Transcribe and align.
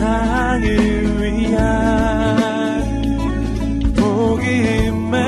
세상을 0.00 0.64
위한 1.20 2.80
복음의 3.94 5.20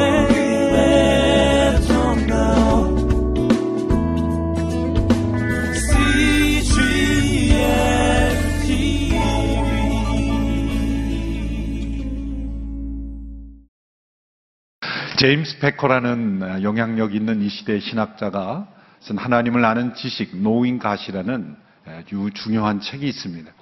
제임스 15.18 15.58
베커라는 15.58 16.62
영향력 16.62 17.14
있는 17.14 17.42
이 17.42 17.50
시대의 17.50 17.82
신학자가 17.82 18.66
쓴 19.00 19.18
하나님을 19.18 19.62
아는 19.66 19.94
지식, 19.94 20.34
노인 20.38 20.78
가시라는 20.78 21.56
아주 21.86 22.30
중요한 22.32 22.80
책이 22.80 23.06
있습니다. 23.06 23.52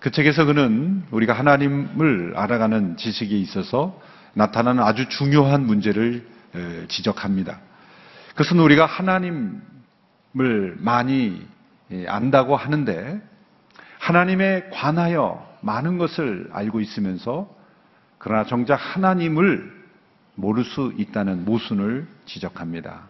그 0.00 0.10
책에서 0.12 0.44
그는 0.44 1.04
우리가 1.10 1.32
하나님을 1.32 2.34
알아가는 2.36 2.96
지식에 2.96 3.36
있어서 3.36 4.00
나타나는 4.34 4.82
아주 4.82 5.08
중요한 5.08 5.66
문제를 5.66 6.26
에, 6.54 6.86
지적합니다. 6.86 7.58
그것은 8.30 8.60
우리가 8.60 8.86
하나님을 8.86 9.60
많이 10.78 11.46
예, 11.90 12.06
안다고 12.06 12.54
하는데 12.54 13.20
하나님에 13.98 14.68
관하여 14.72 15.44
많은 15.62 15.98
것을 15.98 16.48
알고 16.52 16.80
있으면서 16.80 17.52
그러나 18.18 18.44
정작 18.44 18.76
하나님을 18.76 19.78
모를 20.34 20.64
수 20.64 20.92
있다는 20.96 21.44
모순을 21.44 22.06
지적합니다. 22.26 23.08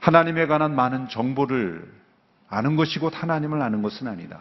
하나님에 0.00 0.46
관한 0.46 0.74
많은 0.74 1.08
정보를 1.08 1.90
아는 2.50 2.76
것이 2.76 2.98
곧 2.98 3.12
하나님을 3.14 3.62
아는 3.62 3.80
것은 3.80 4.06
아니다. 4.08 4.40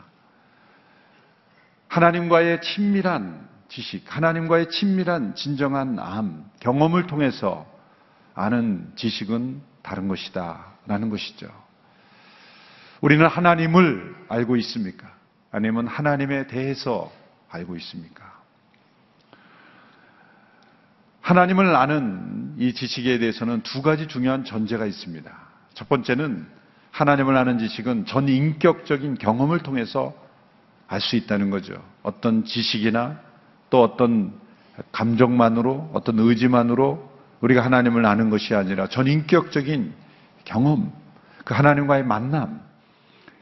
하나님과의 1.93 2.61
친밀한 2.61 3.47
지식, 3.69 4.03
하나님과의 4.07 4.69
친밀한 4.71 5.35
진정한 5.35 5.99
암, 5.99 6.49
경험을 6.59 7.05
통해서 7.05 7.67
아는 8.33 8.91
지식은 8.95 9.61
다른 9.83 10.07
것이다. 10.07 10.73
라는 10.87 11.09
것이죠. 11.09 11.47
우리는 12.99 13.25
하나님을 13.27 14.15
알고 14.27 14.55
있습니까? 14.57 15.07
아니면 15.51 15.85
하나님에 15.85 16.47
대해서 16.47 17.11
알고 17.51 17.75
있습니까? 17.75 18.41
하나님을 21.21 21.75
아는 21.75 22.55
이 22.57 22.73
지식에 22.73 23.19
대해서는 23.19 23.61
두 23.61 23.83
가지 23.83 24.07
중요한 24.07 24.45
전제가 24.45 24.87
있습니다. 24.87 25.31
첫 25.75 25.89
번째는 25.89 26.47
하나님을 26.89 27.37
아는 27.37 27.59
지식은 27.59 28.07
전 28.07 28.27
인격적인 28.27 29.19
경험을 29.19 29.59
통해서 29.59 30.22
알 30.93 31.01
수 31.01 31.15
있다는 31.15 31.49
거죠. 31.49 31.73
어떤 32.03 32.45
지식이나 32.45 33.19
또 33.69 33.81
어떤 33.81 34.33
감정만으로 34.91 35.89
어떤 35.93 36.19
의지만으로 36.19 37.11
우리가 37.41 37.65
하나님을 37.65 38.05
아는 38.05 38.29
것이 38.29 38.53
아니라 38.53 38.87
전 38.87 39.07
인격적인 39.07 39.93
경험, 40.45 40.91
그 41.45 41.53
하나님과의 41.53 42.05
만남, 42.05 42.61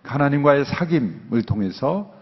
그 0.02 0.10
하나님과의 0.10 0.66
사귐을 0.66 1.46
통해서 1.46 2.14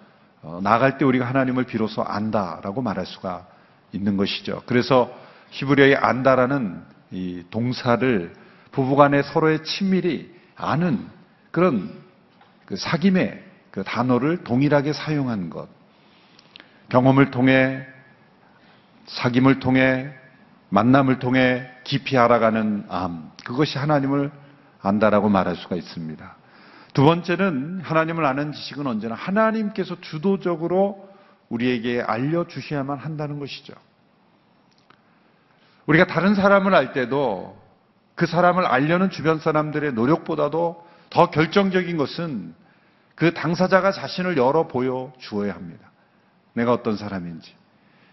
어, 0.42 0.60
나아갈 0.64 0.98
때 0.98 1.06
우리가 1.06 1.26
하나님을 1.28 1.66
비로소 1.66 2.02
안다라고 2.02 2.82
말할 2.82 3.06
수가 3.06 3.46
있는 3.92 4.18
것이죠. 4.18 4.64
그래서 4.66 5.14
히브리어의 5.52 5.96
안다라는 5.96 6.82
이 7.12 7.44
동사를 7.50 8.34
부부간에 8.72 9.22
서로의 9.24 9.64
친밀히 9.64 10.34
아는 10.56 11.06
그런 11.52 11.92
그 12.66 12.76
사귐의 12.76 13.48
그 13.72 13.84
단어를 13.84 14.44
동일하게 14.44 14.94
사용한 14.94 15.50
것. 15.50 15.67
경험을 16.89 17.31
통해 17.31 17.86
사귐을 19.08 19.59
통해 19.59 20.14
만남을 20.70 21.20
통해 21.20 21.67
깊이 21.83 22.17
알아가는 22.17 22.86
암. 22.89 23.32
그것이 23.44 23.77
하나님을 23.77 24.32
안다라고 24.82 25.30
말할 25.30 25.55
수가 25.55 25.76
있습니다. 25.76 26.36
두 26.94 27.04
번째는 27.04 27.82
하나님을 27.82 28.26
아는 28.26 28.52
지식은 28.52 28.88
언제나 28.88 29.16
하나님께서 29.16 29.99
주도적으로 30.02 31.10
우리에게 31.49 32.02
알려주셔야만 32.02 32.98
한다는 32.98 33.39
것이죠. 33.39 33.73
우리가 35.86 36.05
다른 36.05 36.36
사람을 36.36 36.76
알 36.76 36.94
때도 36.94 37.60
그 38.15 38.27
사람을 38.27 38.65
알려는 38.65 39.10
주변 39.10 39.39
사람들의 39.39 39.94
노력보다도 39.94 40.86
더 41.10 41.30
결정적인 41.32 41.98
것은 41.98 42.54
그 43.20 43.34
당사자가 43.34 43.92
자신을 43.92 44.38
열어 44.38 44.68
보여 44.68 45.12
주어야 45.20 45.54
합니다. 45.54 45.92
내가 46.54 46.72
어떤 46.72 46.96
사람인지. 46.96 47.54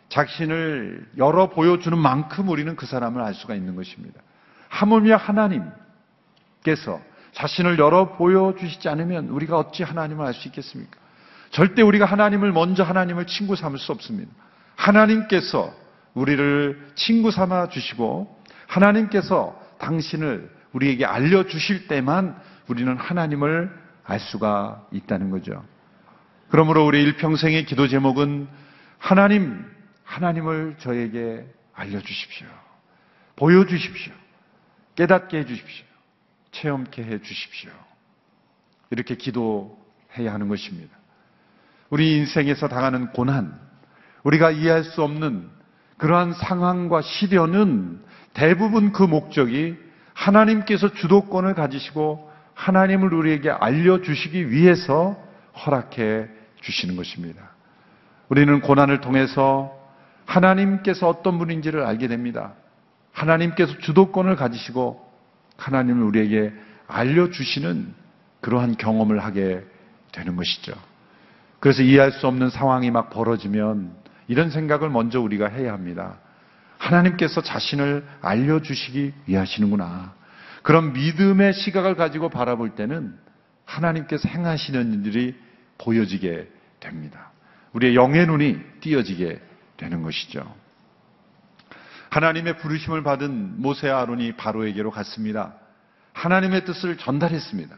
자신을 0.08 1.10
열어 1.16 1.48
보여주는 1.48 1.96
만큼 1.96 2.48
우리는 2.48 2.74
그 2.74 2.86
사람을 2.86 3.22
알 3.22 3.32
수가 3.32 3.54
있는 3.54 3.76
것입니다. 3.76 4.20
하물며 4.68 5.16
하나님께서 5.16 7.00
자신을 7.32 7.78
열어 7.78 8.16
보여주시지 8.16 8.88
않으면 8.88 9.28
우리가 9.28 9.56
어찌 9.56 9.84
하나님을 9.84 10.26
알 10.26 10.34
수 10.34 10.48
있겠습니까? 10.48 10.98
절대 11.50 11.82
우리가 11.82 12.04
하나님을 12.04 12.50
먼저 12.50 12.82
하나님을 12.82 13.28
친구 13.28 13.54
삼을 13.54 13.78
수 13.78 13.92
없습니다. 13.92 14.32
하나님께서 14.74 15.72
우리를 16.14 16.90
친구 16.96 17.30
삼아 17.30 17.68
주시고 17.68 18.42
하나님께서 18.66 19.56
당신을 19.78 20.50
우리에게 20.72 21.04
알려주실 21.04 21.86
때만 21.86 22.36
우리는 22.66 22.96
하나님을 22.96 23.85
알 24.06 24.20
수가 24.20 24.86
있다는 24.92 25.30
거죠. 25.30 25.64
그러므로 26.48 26.86
우리 26.86 27.02
일평생의 27.02 27.66
기도 27.66 27.88
제목은 27.88 28.48
하나님, 28.98 29.64
하나님을 30.04 30.76
저에게 30.78 31.44
알려주십시오. 31.74 32.46
보여주십시오. 33.34 34.12
깨닫게 34.94 35.38
해주십시오. 35.38 35.84
체험케 36.52 37.02
해주십시오. 37.02 37.70
이렇게 38.90 39.16
기도해야 39.16 40.32
하는 40.32 40.48
것입니다. 40.48 40.96
우리 41.90 42.16
인생에서 42.16 42.68
당하는 42.68 43.08
고난, 43.12 43.58
우리가 44.22 44.50
이해할 44.50 44.84
수 44.84 45.02
없는 45.02 45.50
그러한 45.98 46.32
상황과 46.32 47.02
시련은 47.02 48.02
대부분 48.34 48.92
그 48.92 49.02
목적이 49.02 49.76
하나님께서 50.14 50.92
주도권을 50.92 51.54
가지시고 51.54 52.25
하나님을 52.56 53.12
우리에게 53.12 53.50
알려주시기 53.50 54.50
위해서 54.50 55.16
허락해 55.64 56.26
주시는 56.62 56.96
것입니다. 56.96 57.50
우리는 58.28 58.60
고난을 58.60 59.00
통해서 59.02 59.72
하나님께서 60.24 61.06
어떤 61.08 61.38
분인지를 61.38 61.84
알게 61.84 62.08
됩니다. 62.08 62.54
하나님께서 63.12 63.78
주도권을 63.78 64.36
가지시고 64.36 65.06
하나님을 65.58 66.02
우리에게 66.02 66.52
알려주시는 66.88 67.94
그러한 68.40 68.76
경험을 68.76 69.22
하게 69.22 69.62
되는 70.12 70.34
것이죠. 70.34 70.72
그래서 71.60 71.82
이해할 71.82 72.12
수 72.12 72.26
없는 72.26 72.50
상황이 72.50 72.90
막 72.90 73.10
벌어지면 73.10 73.94
이런 74.28 74.50
생각을 74.50 74.88
먼저 74.88 75.20
우리가 75.20 75.48
해야 75.48 75.72
합니다. 75.72 76.18
하나님께서 76.78 77.42
자신을 77.42 78.06
알려주시기 78.22 79.12
위하시는구나. 79.26 80.14
그런 80.66 80.92
믿음의 80.94 81.52
시각을 81.52 81.94
가지고 81.94 82.28
바라볼 82.28 82.74
때는 82.74 83.16
하나님께서 83.66 84.28
행하시는 84.28 84.94
일들이 84.94 85.40
보여지게 85.78 86.50
됩니다. 86.80 87.30
우리의 87.72 87.94
영의 87.94 88.26
눈이 88.26 88.80
띄어지게 88.80 89.40
되는 89.76 90.02
것이죠. 90.02 90.42
하나님의 92.10 92.56
부르심을 92.56 93.04
받은 93.04 93.62
모세와 93.62 94.00
아론이 94.00 94.32
바로에게로 94.32 94.90
갔습니다. 94.90 95.54
하나님의 96.14 96.64
뜻을 96.64 96.98
전달했습니다. 96.98 97.76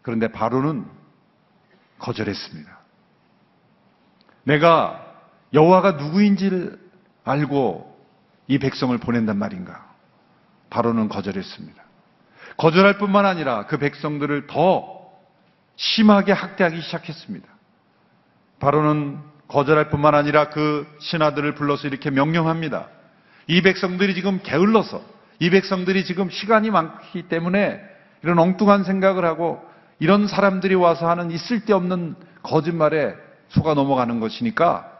그런데 0.00 0.28
바로는 0.28 0.86
거절했습니다. 1.98 2.78
내가 4.44 5.06
여호와가 5.52 5.92
누구인지를 5.92 6.80
알고 7.24 7.94
이 8.46 8.58
백성을 8.58 8.96
보낸단 8.96 9.36
말인가? 9.36 9.94
바로는 10.70 11.10
거절했습니다. 11.10 11.89
거절할 12.56 12.98
뿐만 12.98 13.26
아니라 13.26 13.66
그 13.66 13.78
백성들을 13.78 14.46
더 14.46 15.00
심하게 15.76 16.32
학대하기 16.32 16.80
시작했습니다. 16.80 17.48
바로는 18.58 19.18
거절할 19.48 19.90
뿐만 19.90 20.14
아니라 20.14 20.50
그 20.50 20.86
신하들을 21.00 21.54
불러서 21.54 21.88
이렇게 21.88 22.10
명령합니다. 22.10 22.88
이 23.46 23.62
백성들이 23.62 24.14
지금 24.14 24.40
게을러서 24.42 25.02
이 25.40 25.50
백성들이 25.50 26.04
지금 26.04 26.30
시간이 26.30 26.70
많기 26.70 27.22
때문에 27.22 27.80
이런 28.22 28.38
엉뚱한 28.38 28.84
생각을 28.84 29.24
하고 29.24 29.64
이런 29.98 30.28
사람들이 30.28 30.74
와서 30.74 31.08
하는 31.08 31.30
있을 31.30 31.64
데 31.64 31.72
없는 31.72 32.14
거짓말에 32.42 33.14
속아 33.48 33.74
넘어가는 33.74 34.20
것이니까 34.20 34.90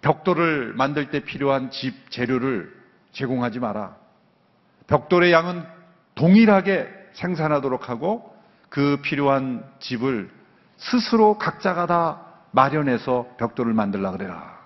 벽돌을 0.00 0.74
만들 0.74 1.10
때 1.10 1.20
필요한 1.20 1.70
집 1.70 2.10
재료를 2.10 2.74
제공하지 3.12 3.60
마라. 3.60 3.96
벽돌의 4.88 5.32
양은 5.32 5.64
동일하게 6.14 6.88
생산하도록 7.14 7.88
하고 7.88 8.34
그 8.68 8.98
필요한 9.02 9.64
집을 9.80 10.30
스스로 10.76 11.38
각자가 11.38 11.86
다 11.86 12.22
마련해서 12.52 13.26
벽돌을 13.38 13.72
만들라 13.72 14.12
그래라. 14.12 14.60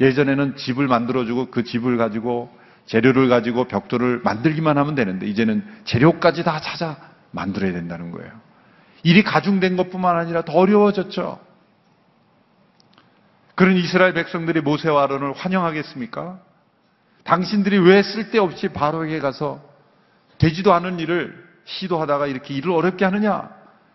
예전에는 0.00 0.56
집을 0.56 0.88
만들어주고 0.88 1.50
그 1.50 1.64
집을 1.64 1.96
가지고 1.96 2.50
재료를 2.86 3.28
가지고 3.28 3.64
벽돌을 3.64 4.20
만들기만 4.24 4.76
하면 4.78 4.94
되는데 4.94 5.26
이제는 5.26 5.64
재료까지 5.84 6.42
다 6.42 6.60
찾아 6.60 6.96
만들어야 7.30 7.72
된다는 7.72 8.10
거예요. 8.10 8.30
일이 9.04 9.22
가중된 9.22 9.76
것뿐만 9.76 10.16
아니라 10.16 10.42
더 10.42 10.52
어려워졌죠. 10.54 11.38
그런 13.54 13.76
이스라엘 13.76 14.14
백성들이 14.14 14.60
모세와 14.60 15.04
아론을 15.04 15.32
환영하겠습니까? 15.32 16.40
당신들이 17.24 17.78
왜 17.78 18.02
쓸데없이 18.02 18.68
바로에게 18.68 19.20
가서 19.20 19.60
되지도 20.42 20.74
않은 20.74 20.98
일을 20.98 21.40
시도하다가 21.64 22.26
이렇게 22.26 22.52
일을 22.54 22.72
어렵게 22.72 23.04
하느냐? 23.04 23.48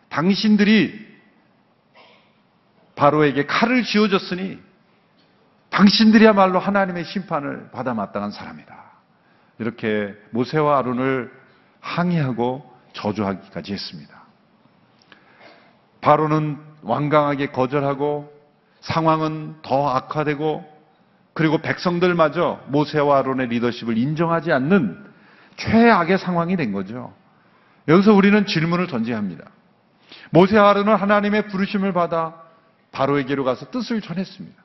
당신들이 0.07 1.05
바로에게 2.95 3.45
칼을 3.45 3.83
쥐어줬으니 3.83 4.57
당신들이야말로 5.69 6.59
하나님의 6.59 7.03
심판을 7.03 7.69
받아 7.71 7.93
마땅한 7.93 8.31
사람이다. 8.31 8.75
이렇게 9.59 10.15
모세와 10.31 10.79
아론을 10.79 11.31
항의하고 11.81 12.73
저주하기까지 12.93 13.73
했습니다. 13.73 14.23
바로는 15.99 16.57
완강하게 16.81 17.47
거절하고 17.47 18.33
상황은 18.79 19.57
더 19.63 19.89
악화되고 19.89 20.77
그리고 21.33 21.57
백성들마저 21.57 22.61
모세와 22.67 23.19
아론의 23.19 23.47
리더십을 23.47 23.97
인정하지 23.97 24.53
않는 24.53 25.06
최악의 25.57 26.17
상황이 26.17 26.55
된 26.55 26.71
거죠. 26.71 27.13
여기서 27.87 28.13
우리는 28.13 28.45
질문을 28.45 28.87
던져야 28.87 29.17
합니다. 29.17 29.45
모세와 30.31 30.69
아론은 30.69 30.95
하나님의 30.95 31.47
부르심을 31.47 31.93
받아 31.93 32.35
바로에게로 32.91 33.43
가서 33.43 33.69
뜻을 33.71 34.01
전했습니다. 34.01 34.63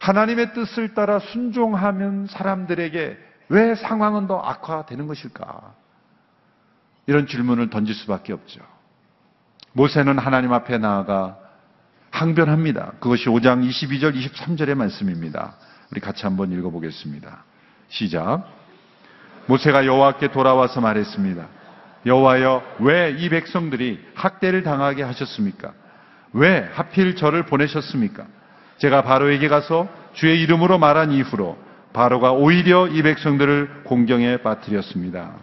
하나님의 0.00 0.52
뜻을 0.52 0.94
따라 0.94 1.18
순종하면 1.18 2.26
사람들에게 2.26 3.18
왜 3.48 3.74
상황은 3.74 4.26
더 4.26 4.38
악화되는 4.38 5.06
것일까? 5.06 5.74
이런 7.06 7.26
질문을 7.26 7.70
던질 7.70 7.94
수밖에 7.94 8.32
없죠. 8.32 8.60
모세는 9.72 10.18
하나님 10.18 10.52
앞에 10.52 10.78
나아가 10.78 11.38
항변합니다. 12.10 12.92
그것이 12.98 13.26
5장 13.26 13.68
22절, 13.68 14.16
23절의 14.16 14.74
말씀입니다. 14.74 15.54
우리 15.90 16.00
같이 16.00 16.24
한번 16.24 16.50
읽어보겠습니다. 16.50 17.44
시작. 17.88 18.44
모세가 19.46 19.86
여호와께 19.86 20.28
돌아와서 20.32 20.80
말했습니다. 20.80 21.46
여호와여, 22.04 22.62
왜 22.80 23.16
이 23.18 23.28
백성들이 23.28 24.00
학대를 24.14 24.62
당하게 24.62 25.02
하셨습니까? 25.02 25.72
왜 26.32 26.68
하필 26.72 27.16
저를 27.16 27.44
보내셨습니까? 27.46 28.26
제가 28.78 29.02
바로에게 29.02 29.48
가서 29.48 29.88
주의 30.12 30.40
이름으로 30.42 30.78
말한 30.78 31.12
이후로 31.12 31.58
바로가 31.92 32.32
오히려 32.32 32.86
이 32.88 33.02
백성들을 33.02 33.82
공경에 33.84 34.36
빠뜨렸습니다. 34.38 35.34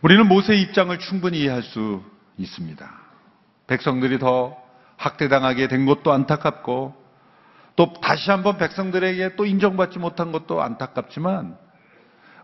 우리는 0.00 0.26
모세의 0.26 0.62
입장을 0.62 0.96
충분히 1.00 1.40
이해할 1.40 1.62
수 1.62 2.02
있습니다. 2.38 2.90
백성들이 3.66 4.18
더 4.18 4.56
학대당하게 4.96 5.68
된 5.68 5.84
것도 5.84 6.12
안타깝고 6.12 6.94
또 7.80 7.94
다시 7.94 8.30
한번 8.30 8.58
백성들에게 8.58 9.36
또 9.36 9.46
인정받지 9.46 9.98
못한 9.98 10.32
것도 10.32 10.60
안타깝지만 10.60 11.56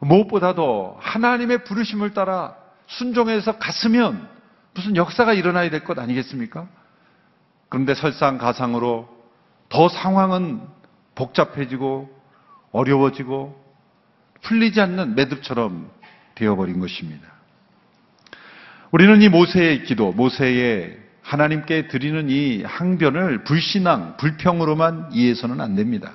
무엇보다도 0.01 0.97
하나님의 0.99 1.65
부르심을 1.65 2.15
따라 2.15 2.57
순종해서 2.87 3.59
갔으면 3.59 4.31
무슨 4.73 4.97
역사가 4.97 5.35
일어나야 5.35 5.69
될 5.69 5.85
것 5.85 5.99
아니겠습니까? 5.99 6.67
그런데 7.69 7.95
설상가상으로 7.95 9.11
더 9.69 9.89
상황은 9.91 10.63
복잡해지고 11.15 12.09
어려워지고 12.73 13.63
풀리지 14.41 14.81
않는 14.81 15.17
매듭처럼 15.17 15.91
되어버린 16.35 16.81
것입니다. 16.81 17.29
우리는 18.91 19.21
이 19.21 19.29
모세의 19.29 19.85
기도, 19.85 20.13
모세의 20.13 20.97
하나님께 21.27 21.89
드리는 21.89 22.29
이 22.29 22.63
항변을 22.63 23.43
불신앙, 23.43 24.17
불평으로만 24.17 25.09
이해해서는 25.13 25.61
안 25.61 25.75
됩니다. 25.75 26.13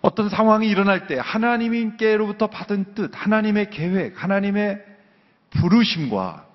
어떤 0.00 0.30
상황이 0.30 0.68
일어날 0.68 1.06
때 1.06 1.18
하나님께로부터 1.20 2.46
받은 2.46 2.94
뜻, 2.94 3.10
하나님의 3.14 3.68
계획, 3.70 4.22
하나님의 4.22 4.82
부르심과 5.50 6.46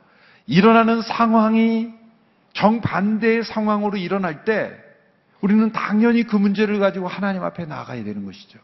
일어나는 0.48 1.04
상황이 1.04 1.94
정반대의 2.54 3.44
상황으로 3.44 3.96
일어날 3.96 4.44
때 4.44 4.76
우리는 5.42 5.72
당연히 5.72 6.24
그 6.24 6.36
문제를 6.36 6.80
가지고 6.80 7.08
하나님 7.08 7.44
앞에 7.44 7.66
나가야 7.66 8.04
되는 8.04 8.26
것이죠. 8.26 8.58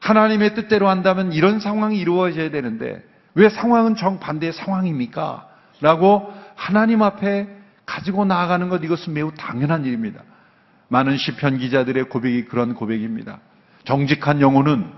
하나님의 0.00 0.54
뜻대로 0.54 0.88
한다면 0.88 1.32
이런 1.32 1.60
상황이 1.60 1.98
이루어져야 1.98 2.50
되는데 2.50 3.04
왜 3.36 3.48
상황은 3.48 3.94
정반대의 3.96 4.52
상황입니까? 4.52 5.46
라고 5.80 6.32
하나님 6.56 7.02
앞에 7.02 7.48
가지고 7.84 8.24
나아가는 8.24 8.68
것 8.68 8.82
이것은 8.82 9.12
매우 9.12 9.30
당연한 9.36 9.84
일입니다. 9.84 10.22
많은 10.88 11.16
시편 11.16 11.58
기자들의 11.58 12.04
고백이 12.08 12.46
그런 12.46 12.74
고백입니다. 12.74 13.38
정직한 13.84 14.40
영혼은 14.40 14.90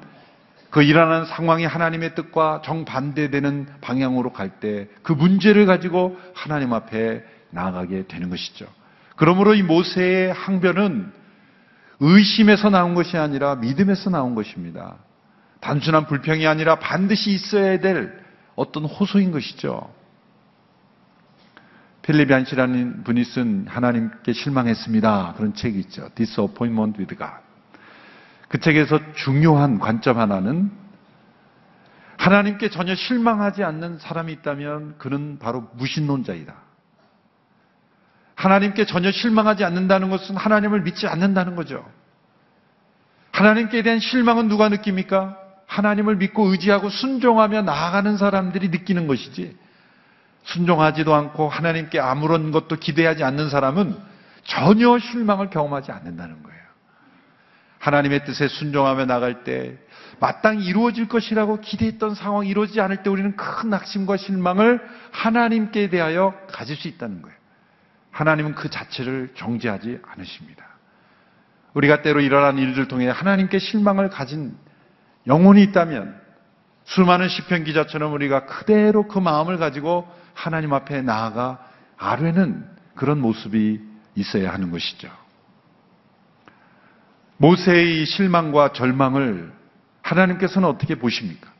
그 0.70 0.82
일어나는 0.82 1.26
상황이 1.26 1.64
하나님의 1.64 2.14
뜻과 2.14 2.62
정반대되는 2.64 3.66
방향으로 3.80 4.32
갈 4.32 4.60
때 4.60 4.88
그 5.02 5.12
문제를 5.12 5.66
가지고 5.66 6.16
하나님 6.34 6.72
앞에 6.72 7.24
나아가게 7.50 8.06
되는 8.06 8.30
것이죠. 8.30 8.66
그러므로 9.16 9.54
이 9.54 9.62
모세의 9.62 10.32
항변은 10.32 11.12
의심에서 12.00 12.70
나온 12.70 12.94
것이 12.94 13.16
아니라 13.16 13.56
믿음에서 13.56 14.10
나온 14.10 14.34
것입니다. 14.34 14.96
단순한 15.60 16.06
불평이 16.06 16.46
아니라 16.46 16.76
반드시 16.76 17.32
있어야 17.32 17.80
될 17.80 18.27
어떤 18.58 18.84
호소인 18.84 19.30
것이죠. 19.30 19.92
필립 22.02 22.30
얀시라는 22.30 23.04
분이 23.04 23.24
쓴 23.24 23.66
하나님께 23.68 24.32
실망했습니다. 24.32 25.34
그런 25.36 25.54
책이 25.54 25.78
있죠. 25.80 26.08
Disappointment 26.14 26.98
with 26.98 27.16
God. 27.16 27.34
그 28.48 28.58
책에서 28.58 28.98
중요한 29.14 29.78
관점 29.78 30.18
하나는 30.18 30.70
하나님께 32.16 32.70
전혀 32.70 32.94
실망하지 32.94 33.62
않는 33.62 33.98
사람이 33.98 34.32
있다면 34.32 34.98
그는 34.98 35.38
바로 35.38 35.68
무신론자이다. 35.74 36.54
하나님께 38.34 38.86
전혀 38.86 39.12
실망하지 39.12 39.64
않는다는 39.64 40.10
것은 40.10 40.36
하나님을 40.36 40.82
믿지 40.82 41.06
않는다는 41.06 41.56
거죠. 41.56 41.84
하나님께 43.32 43.82
대한 43.82 44.00
실망은 44.00 44.48
누가 44.48 44.68
느낍니까? 44.68 45.47
하나님을 45.68 46.16
믿고 46.16 46.46
의지하고 46.46 46.88
순종하며 46.88 47.62
나아가는 47.62 48.16
사람들이 48.16 48.70
느끼는 48.70 49.06
것이지. 49.06 49.56
순종하지도 50.44 51.14
않고 51.14 51.48
하나님께 51.48 52.00
아무런 52.00 52.50
것도 52.50 52.76
기대하지 52.76 53.22
않는 53.22 53.50
사람은 53.50 53.96
전혀 54.44 54.98
실망을 54.98 55.50
경험하지 55.50 55.92
않는다는 55.92 56.42
거예요. 56.42 56.58
하나님의 57.78 58.24
뜻에 58.24 58.48
순종하며 58.48 59.04
나갈 59.04 59.44
때 59.44 59.76
마땅히 60.20 60.64
이루어질 60.64 61.06
것이라고 61.06 61.60
기대했던 61.60 62.14
상황이 62.14 62.48
이루어지지 62.48 62.80
않을 62.80 63.02
때 63.02 63.10
우리는 63.10 63.36
큰 63.36 63.70
낙심과 63.70 64.16
실망을 64.16 64.80
하나님께 65.12 65.90
대하여 65.90 66.34
가질 66.50 66.76
수 66.76 66.88
있다는 66.88 67.22
거예요. 67.22 67.36
하나님은 68.10 68.54
그 68.54 68.70
자체를 68.70 69.34
정죄하지 69.36 70.00
않으십니다. 70.02 70.66
우리가 71.74 72.02
때로 72.02 72.20
일어난 72.20 72.58
일들 72.58 72.88
통해 72.88 73.08
하나님께 73.08 73.58
실망을 73.58 74.08
가진 74.08 74.56
영혼이 75.28 75.62
있다면 75.64 76.18
수많은 76.84 77.28
시편 77.28 77.64
기자처럼 77.64 78.12
우리가 78.14 78.46
그대로 78.46 79.06
그 79.06 79.18
마음을 79.18 79.58
가지고 79.58 80.08
하나님 80.32 80.72
앞에 80.72 81.02
나아가 81.02 81.58
아뢰는 81.98 82.66
그런 82.94 83.20
모습이 83.20 83.80
있어야 84.14 84.52
하는 84.52 84.70
것이죠. 84.70 85.10
모세의 87.36 88.06
실망과 88.06 88.72
절망을 88.72 89.52
하나님께서는 90.02 90.68
어떻게 90.68 90.96
보십니까? 90.96 91.50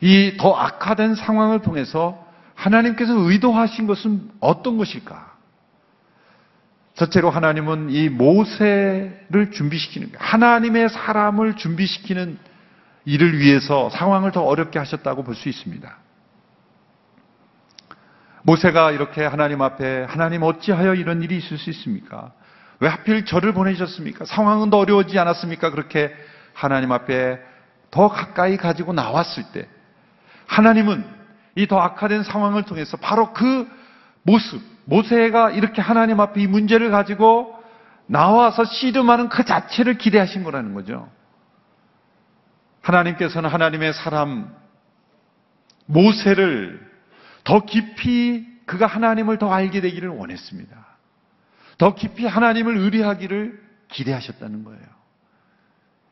이 0.00 0.36
더 0.36 0.54
악화된 0.54 1.14
상황을 1.14 1.62
통해서 1.62 2.26
하나님께서 2.54 3.14
의도하신 3.14 3.86
것은 3.86 4.30
어떤 4.40 4.76
것일까? 4.76 5.32
첫째로 6.94 7.30
하나님은 7.30 7.90
이 7.90 8.08
모세를 8.08 9.52
준비시키는 9.52 10.12
거예요. 10.12 10.18
하나님의 10.20 10.88
사람을 10.90 11.54
준비시키는 11.56 12.38
일을 13.04 13.38
위해서 13.38 13.90
상황을 13.90 14.32
더 14.32 14.42
어렵게 14.42 14.78
하셨다고 14.78 15.24
볼 15.24 15.34
수 15.34 15.48
있습니다. 15.48 15.96
모세가 18.44 18.90
이렇게 18.90 19.24
하나님 19.24 19.62
앞에 19.62 20.04
하나님 20.04 20.42
어찌하여 20.42 20.94
이런 20.94 21.22
일이 21.22 21.36
있을 21.36 21.58
수 21.58 21.70
있습니까? 21.70 22.32
왜 22.80 22.88
하필 22.88 23.24
저를 23.24 23.52
보내셨습니까? 23.52 24.24
상황은 24.24 24.70
더 24.70 24.78
어려워지지 24.78 25.18
않았습니까? 25.18 25.70
그렇게 25.70 26.12
하나님 26.52 26.90
앞에 26.90 27.38
더 27.90 28.08
가까이 28.08 28.56
가지고 28.56 28.92
나왔을 28.92 29.44
때 29.52 29.68
하나님은 30.46 31.04
이 31.54 31.66
더 31.66 31.78
악화된 31.78 32.22
상황을 32.24 32.62
통해서 32.64 32.96
바로 32.96 33.32
그 33.32 33.68
모습, 34.22 34.60
모세가 34.86 35.50
이렇게 35.50 35.82
하나님 35.82 36.18
앞에 36.18 36.40
이 36.40 36.46
문제를 36.46 36.90
가지고 36.90 37.54
나와서 38.06 38.64
씨름하는 38.64 39.28
그 39.28 39.44
자체를 39.44 39.98
기대하신 39.98 40.44
거라는 40.44 40.74
거죠. 40.74 41.08
하나님께서는 42.82 43.48
하나님의 43.48 43.92
사람 43.94 44.54
모세를 45.86 46.90
더 47.44 47.64
깊이 47.64 48.46
그가 48.66 48.86
하나님을 48.86 49.38
더 49.38 49.52
알게 49.52 49.80
되기를 49.80 50.08
원했습니다. 50.08 50.86
더 51.78 51.94
깊이 51.94 52.26
하나님을 52.26 52.76
의뢰하기를 52.76 53.60
기대하셨다는 53.88 54.64
거예요. 54.64 54.82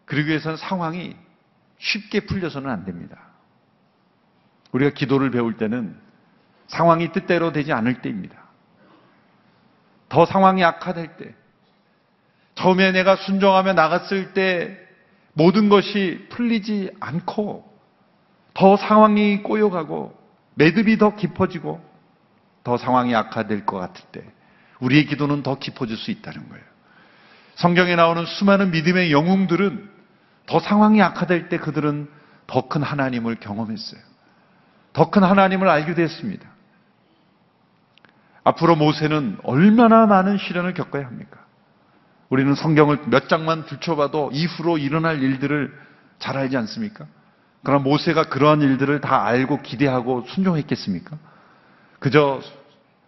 그러기 0.05 0.29
위해서는 0.29 0.57
상황이 0.57 1.17
쉽게 1.79 2.21
풀려서는 2.21 2.69
안 2.69 2.85
됩니다. 2.85 3.19
우리가 4.73 4.93
기도를 4.93 5.31
배울 5.31 5.57
때는 5.57 5.97
상황이 6.67 7.12
뜻대로 7.12 7.53
되지 7.53 7.73
않을 7.73 8.03
때입니다. 8.03 8.37
더 10.09 10.27
상황이 10.27 10.65
악화될 10.65 11.17
때, 11.17 11.35
처음에 12.57 12.93
내가 12.93 13.17
순종하며 13.17 13.75
나갔을 13.75 14.35
때 14.35 14.90
모든 15.41 15.71
것이 15.71 16.27
풀리지 16.29 16.91
않고 17.01 17.65
더 18.53 18.77
상황이 18.77 19.43
꼬여가고 19.43 20.15
매듭이 20.57 20.99
더 20.99 21.17
깊어지고 21.17 21.81
더 22.63 22.77
상황이 22.77 23.15
악화될 23.15 23.65
것 23.65 23.79
같을 23.79 24.05
때 24.13 24.23
우리의 24.81 25.07
기도는 25.07 25.43
더 25.43 25.59
깊어질 25.59 25.97
수 25.97 26.11
있다는 26.11 26.47
거예요. 26.51 26.63
성경에 27.55 27.97
나오는 27.97 28.27
수많은 28.27 28.71
믿음의 28.71 29.13
영웅들은 29.13 29.91
더 30.45 30.61
상황이 30.61 31.01
악화될 31.01 31.49
때 31.49 31.57
그들은 31.57 32.11
더 32.47 32.69
큰 32.69 32.83
하나님을 32.83 33.37
경험했어요. 33.37 34.01
더 34.93 35.11
큰 35.11 35.23
하나님을 35.23 35.71
알게 35.71 35.95
됐습니다. 35.95 36.51
앞으로 38.45 38.77
모세는 38.77 39.39
얼마나 39.43 40.05
많은 40.05 40.37
시련을 40.37 40.75
겪어야 40.75 41.07
합니까? 41.07 41.40
우리는 42.31 42.55
성경을 42.55 43.01
몇 43.07 43.29
장만 43.29 43.67
들춰봐도 43.67 44.31
이후로 44.33 44.79
일어날 44.79 45.23
일들을 45.23 45.77
잘 46.21 46.37
알지 46.37 46.57
않습니까? 46.57 47.07
그럼 47.65 47.83
모세가 47.83 48.25
그러한 48.25 48.63
일들을 48.63 49.01
다 49.01 49.25
알고 49.27 49.63
기대하고 49.63 50.25
순종했겠습니까? 50.29 51.19
그저 51.99 52.41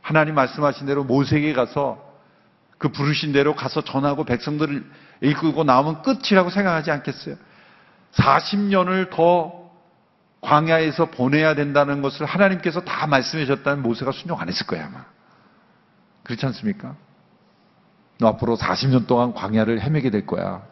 하나님 0.03 0.35
말씀하신 0.35 0.87
대로 0.87 1.05
모세에게 1.05 1.53
가서 1.55 2.13
그 2.79 2.89
부르신 2.89 3.33
대로 3.33 3.55
가서 3.55 3.83
전하고 3.83 4.25
백성들을 4.25 4.85
이끌고 5.23 5.63
나오면 5.63 6.03
끝이라고 6.03 6.51
생각하지 6.51 6.91
않겠어요? 6.91 7.37
40년을 8.15 9.09
더 9.11 9.71
광야에서 10.41 11.07
보내야 11.07 11.55
된다는 11.55 12.03
것을 12.03 12.27
하나님께서 12.27 12.81
다 12.81 13.07
말씀해 13.07 13.47
줬다면 13.47 13.83
모세가 13.83 14.11
순종 14.11 14.41
안 14.41 14.49
했을 14.49 14.67
거야, 14.67 14.87
아마. 14.87 15.05
그렇지 16.25 16.45
않습니까? 16.47 16.97
너 18.23 18.29
앞으로 18.29 18.57
40년 18.57 19.09
동안 19.09 19.35
광야를 19.35 19.81
헤매게 19.81 20.11
될 20.11 20.27
거야. 20.27 20.63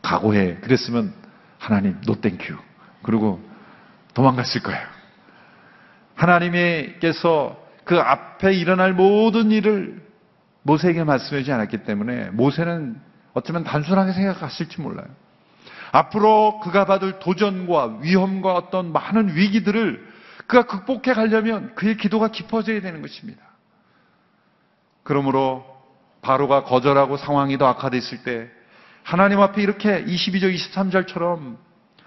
각오해. 0.00 0.56
그랬으면 0.62 1.12
하나님, 1.58 2.00
no 2.06 2.18
thank 2.18 2.39
you. 2.39 2.56
그리고 3.02 3.40
도망갔을 4.14 4.62
거야. 4.62 4.78
하나님께서 6.14 7.62
그 7.84 7.98
앞에 7.98 8.54
일어날 8.54 8.94
모든 8.94 9.50
일을 9.50 10.02
모세에게 10.62 11.04
말씀하지 11.04 11.52
않았기 11.52 11.84
때문에 11.84 12.30
모세는 12.30 12.98
어쩌면 13.34 13.64
단순하게 13.64 14.12
생각했을지 14.12 14.80
몰라요. 14.80 15.06
앞으로 15.92 16.60
그가 16.60 16.86
받을 16.86 17.18
도전과 17.18 17.98
위험과 18.00 18.54
어떤 18.54 18.92
많은 18.92 19.36
위기들을 19.36 20.14
그가 20.46 20.64
극복해 20.64 21.12
가려면 21.12 21.74
그의 21.74 21.98
기도가 21.98 22.28
깊어져야 22.28 22.80
되는 22.80 23.02
것입니다. 23.02 23.42
그러므로 25.02 25.73
바로가 26.24 26.64
거절하고 26.64 27.16
상황이 27.16 27.56
더 27.58 27.66
악화됐을 27.68 28.24
때 28.24 28.50
하나님 29.04 29.40
앞에 29.40 29.62
이렇게 29.62 30.04
22절, 30.04 30.52
23절처럼 30.54 31.56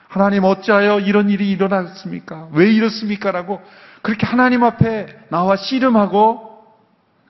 하나님 0.10 0.44
어찌하여 0.44 1.00
이런 1.00 1.30
일이 1.30 1.50
일어났습니까? 1.52 2.50
왜 2.52 2.72
이렇습니까? 2.72 3.32
라고 3.32 3.62
그렇게 4.02 4.26
하나님 4.26 4.64
앞에 4.64 5.08
나와 5.30 5.56
씨름하고 5.56 6.66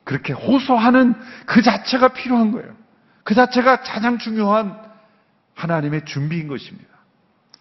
그렇게 0.04 0.34
호소하는 0.34 1.14
그 1.46 1.62
자체가 1.62 2.10
필요한 2.10 2.52
거예요. 2.52 2.74
그 3.24 3.36
자체가 3.36 3.82
가장 3.82 4.18
중요한 4.18 4.80
하나님의 5.54 6.06
준비인 6.06 6.48
것입니다. 6.48 6.88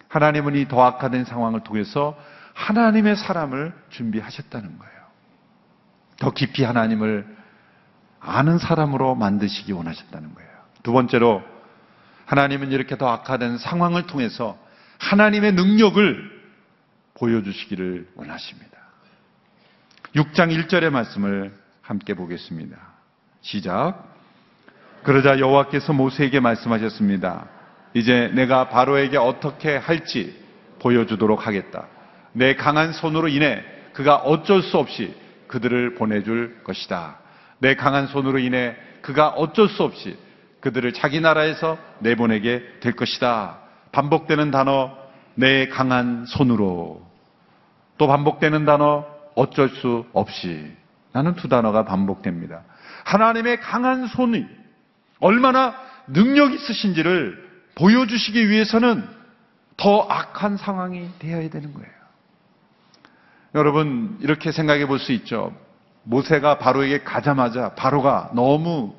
하나님은 0.07 0.55
이 0.55 0.65
더 0.67 0.83
악화된 0.85 1.25
상황을 1.25 1.61
통해서 1.61 2.17
하나님의 2.53 3.17
사람을 3.17 3.73
준비하셨다는 3.89 4.77
거예요. 4.79 4.93
더 6.19 6.31
깊이 6.31 6.63
하나님을 6.63 7.36
아는 8.19 8.57
사람으로 8.57 9.15
만드시기 9.15 9.71
원하셨다는 9.71 10.33
거예요. 10.33 10.49
두 10.83 10.91
번째로 10.91 11.43
하나님은 12.25 12.71
이렇게 12.71 12.97
더 12.97 13.09
악화된 13.09 13.57
상황을 13.57 14.07
통해서 14.07 14.57
하나님의 14.99 15.53
능력을 15.53 16.37
보여주시기를 17.15 18.09
원하십니다. 18.15 18.77
6장 20.15 20.55
1절의 20.55 20.89
말씀을 20.89 21.53
함께 21.81 22.13
보겠습니다. 22.13 22.77
시작. 23.41 24.03
그러자 25.03 25.39
여호와께서 25.39 25.93
모세에게 25.93 26.39
말씀하셨습니다. 26.39 27.47
이제 27.93 28.29
내가 28.33 28.69
바로에게 28.69 29.17
어떻게 29.17 29.75
할지 29.77 30.37
보여주도록 30.79 31.47
하겠다. 31.47 31.87
내 32.33 32.55
강한 32.55 32.91
손으로 32.91 33.27
인해 33.29 33.63
그가 33.93 34.17
어쩔 34.17 34.61
수 34.61 34.77
없이 34.77 35.15
그들을 35.47 35.95
보내줄 35.95 36.63
것이다. 36.63 37.19
내 37.59 37.75
강한 37.75 38.07
손으로 38.07 38.39
인해 38.39 38.75
그가 39.01 39.29
어쩔 39.29 39.69
수 39.69 39.83
없이 39.83 40.17
그들을 40.61 40.93
자기 40.93 41.21
나라에서 41.21 41.77
내보내게 41.99 42.79
될 42.81 42.93
것이다. 42.93 43.59
반복되는 43.91 44.51
단어, 44.51 44.95
내 45.35 45.67
강한 45.67 46.25
손으로. 46.25 47.01
또 47.97 48.07
반복되는 48.07 48.65
단어, 48.65 49.05
어쩔 49.35 49.69
수 49.69 50.05
없이. 50.13 50.75
나는 51.13 51.35
두 51.35 51.47
단어가 51.47 51.85
반복됩니다. 51.85 52.63
하나님의 53.05 53.61
강한 53.61 54.07
손이 54.07 54.45
얼마나 55.19 55.75
능력 56.07 56.53
있으신지를 56.53 57.47
보여주시기 57.75 58.49
위해서는 58.49 59.07
더 59.77 60.07
악한 60.09 60.57
상황이 60.57 61.07
되어야 61.19 61.49
되는 61.49 61.73
거예요. 61.73 61.91
여러분, 63.55 64.17
이렇게 64.21 64.51
생각해 64.51 64.87
볼 64.87 64.99
수 64.99 65.11
있죠. 65.13 65.55
모세가 66.07 66.57
바로에게 66.57 67.03
가자마자 67.03 67.75
바로가 67.75 68.31
너무 68.33 68.95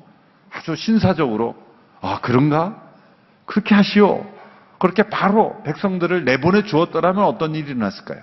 아주 0.51 0.75
신사적으로 0.75 1.55
아 2.01 2.21
그런가? 2.21 2.81
그렇게 3.45 3.73
하시오. 3.75 4.25
그렇게 4.77 5.03
바로 5.03 5.61
백성들을 5.63 6.23
내보내 6.23 6.63
주었더라면 6.63 7.25
어떤 7.25 7.55
일이 7.55 7.71
일어났을까요? 7.71 8.21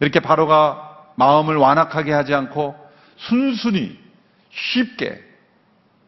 이렇게 0.00 0.20
바로가 0.20 1.10
마음을 1.16 1.56
완악하게 1.56 2.12
하지 2.12 2.34
않고 2.34 2.74
순순히 3.16 4.00
쉽게 4.50 5.22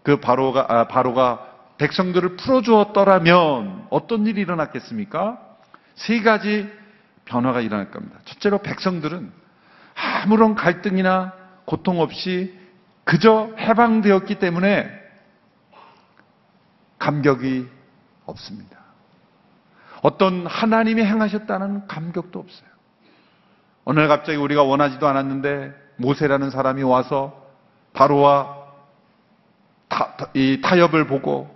그 0.03 0.21
바로가 0.21 0.67
아, 0.69 0.89
바로가 0.89 1.47
백성들을 1.79 2.37
풀어 2.37 2.63
주었더라면 2.63 3.89
어떤 3.91 4.27
일이 4.27 4.41
일어났겠습니까? 4.41 5.39
세 5.97 6.23
가지 6.23 6.71
변화가 7.25 7.61
일어날 7.61 7.91
겁니다. 7.91 8.19
첫째로 8.25 8.59
백성들은 8.59 9.33
아무런 10.25 10.55
갈등이나 10.55 11.33
고통 11.67 12.01
없이 12.01 12.57
그저 13.05 13.53
해방되었기 13.59 14.37
때문에 14.37 14.91
감격이 16.99 17.69
없습니다. 18.25 18.79
어떤 20.03 20.47
하나님이 20.47 21.05
행하셨다는 21.05 21.87
감격도 21.87 22.39
없어요. 22.39 22.69
오늘 23.85 24.09
갑자기 24.09 24.39
우리가 24.39 24.63
원하지도 24.63 25.07
않았는데 25.07 25.73
모세라는 25.97 26.51
사람이 26.51 26.83
와서 26.83 27.45
바로와 27.93 28.57
타, 29.89 30.17
이 30.35 30.61
타협을 30.63 31.07
보고 31.07 31.55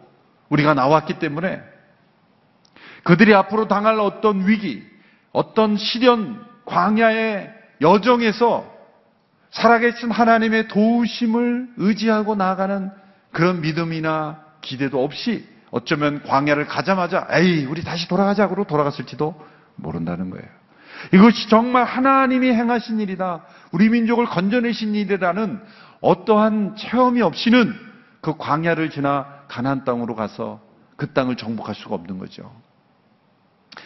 우리가 0.48 0.74
나왔기 0.74 1.18
때문에 1.18 1.62
그들이 3.04 3.34
앞으로 3.34 3.66
당할 3.66 3.98
어떤 3.98 4.46
위기, 4.46 4.84
어떤 5.32 5.76
시련, 5.76 6.44
광야의 6.66 7.52
여정에서 7.80 8.79
살아계신 9.50 10.10
하나님의 10.10 10.68
도우심을 10.68 11.74
의지하고 11.76 12.34
나아가는 12.34 12.90
그런 13.32 13.60
믿음이나 13.60 14.40
기대도 14.60 15.02
없이 15.02 15.46
어쩌면 15.70 16.22
광야를 16.22 16.66
가자마자 16.66 17.26
에이 17.30 17.64
우리 17.66 17.82
다시 17.82 18.08
돌아가자고 18.08 18.64
돌아갔을지도 18.64 19.34
모른다는 19.76 20.30
거예요. 20.30 20.46
이것이 21.14 21.48
정말 21.48 21.84
하나님이 21.84 22.52
행하신 22.52 23.00
일이다. 23.00 23.44
우리 23.72 23.88
민족을 23.88 24.26
건져내신 24.26 24.94
일이라는 24.94 25.60
어떠한 26.00 26.76
체험이 26.76 27.22
없이는 27.22 27.74
그 28.20 28.36
광야를 28.36 28.90
지나 28.90 29.44
가나안 29.48 29.84
땅으로 29.84 30.14
가서 30.14 30.60
그 30.96 31.12
땅을 31.12 31.36
정복할 31.36 31.74
수가 31.74 31.94
없는 31.94 32.18
거죠. 32.18 32.54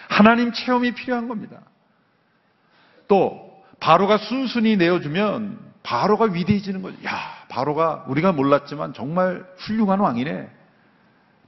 하나님 0.08 0.52
체험이 0.52 0.92
필요한 0.92 1.28
겁니다. 1.28 1.60
또 3.06 3.53
바로가 3.80 4.18
순순히 4.18 4.76
내어주면 4.76 5.58
바로가 5.82 6.26
위대해지는 6.26 6.82
거죠. 6.82 6.96
야, 7.04 7.18
바로가 7.48 8.04
우리가 8.08 8.32
몰랐지만 8.32 8.94
정말 8.94 9.44
훌륭한 9.58 10.00
왕이네. 10.00 10.48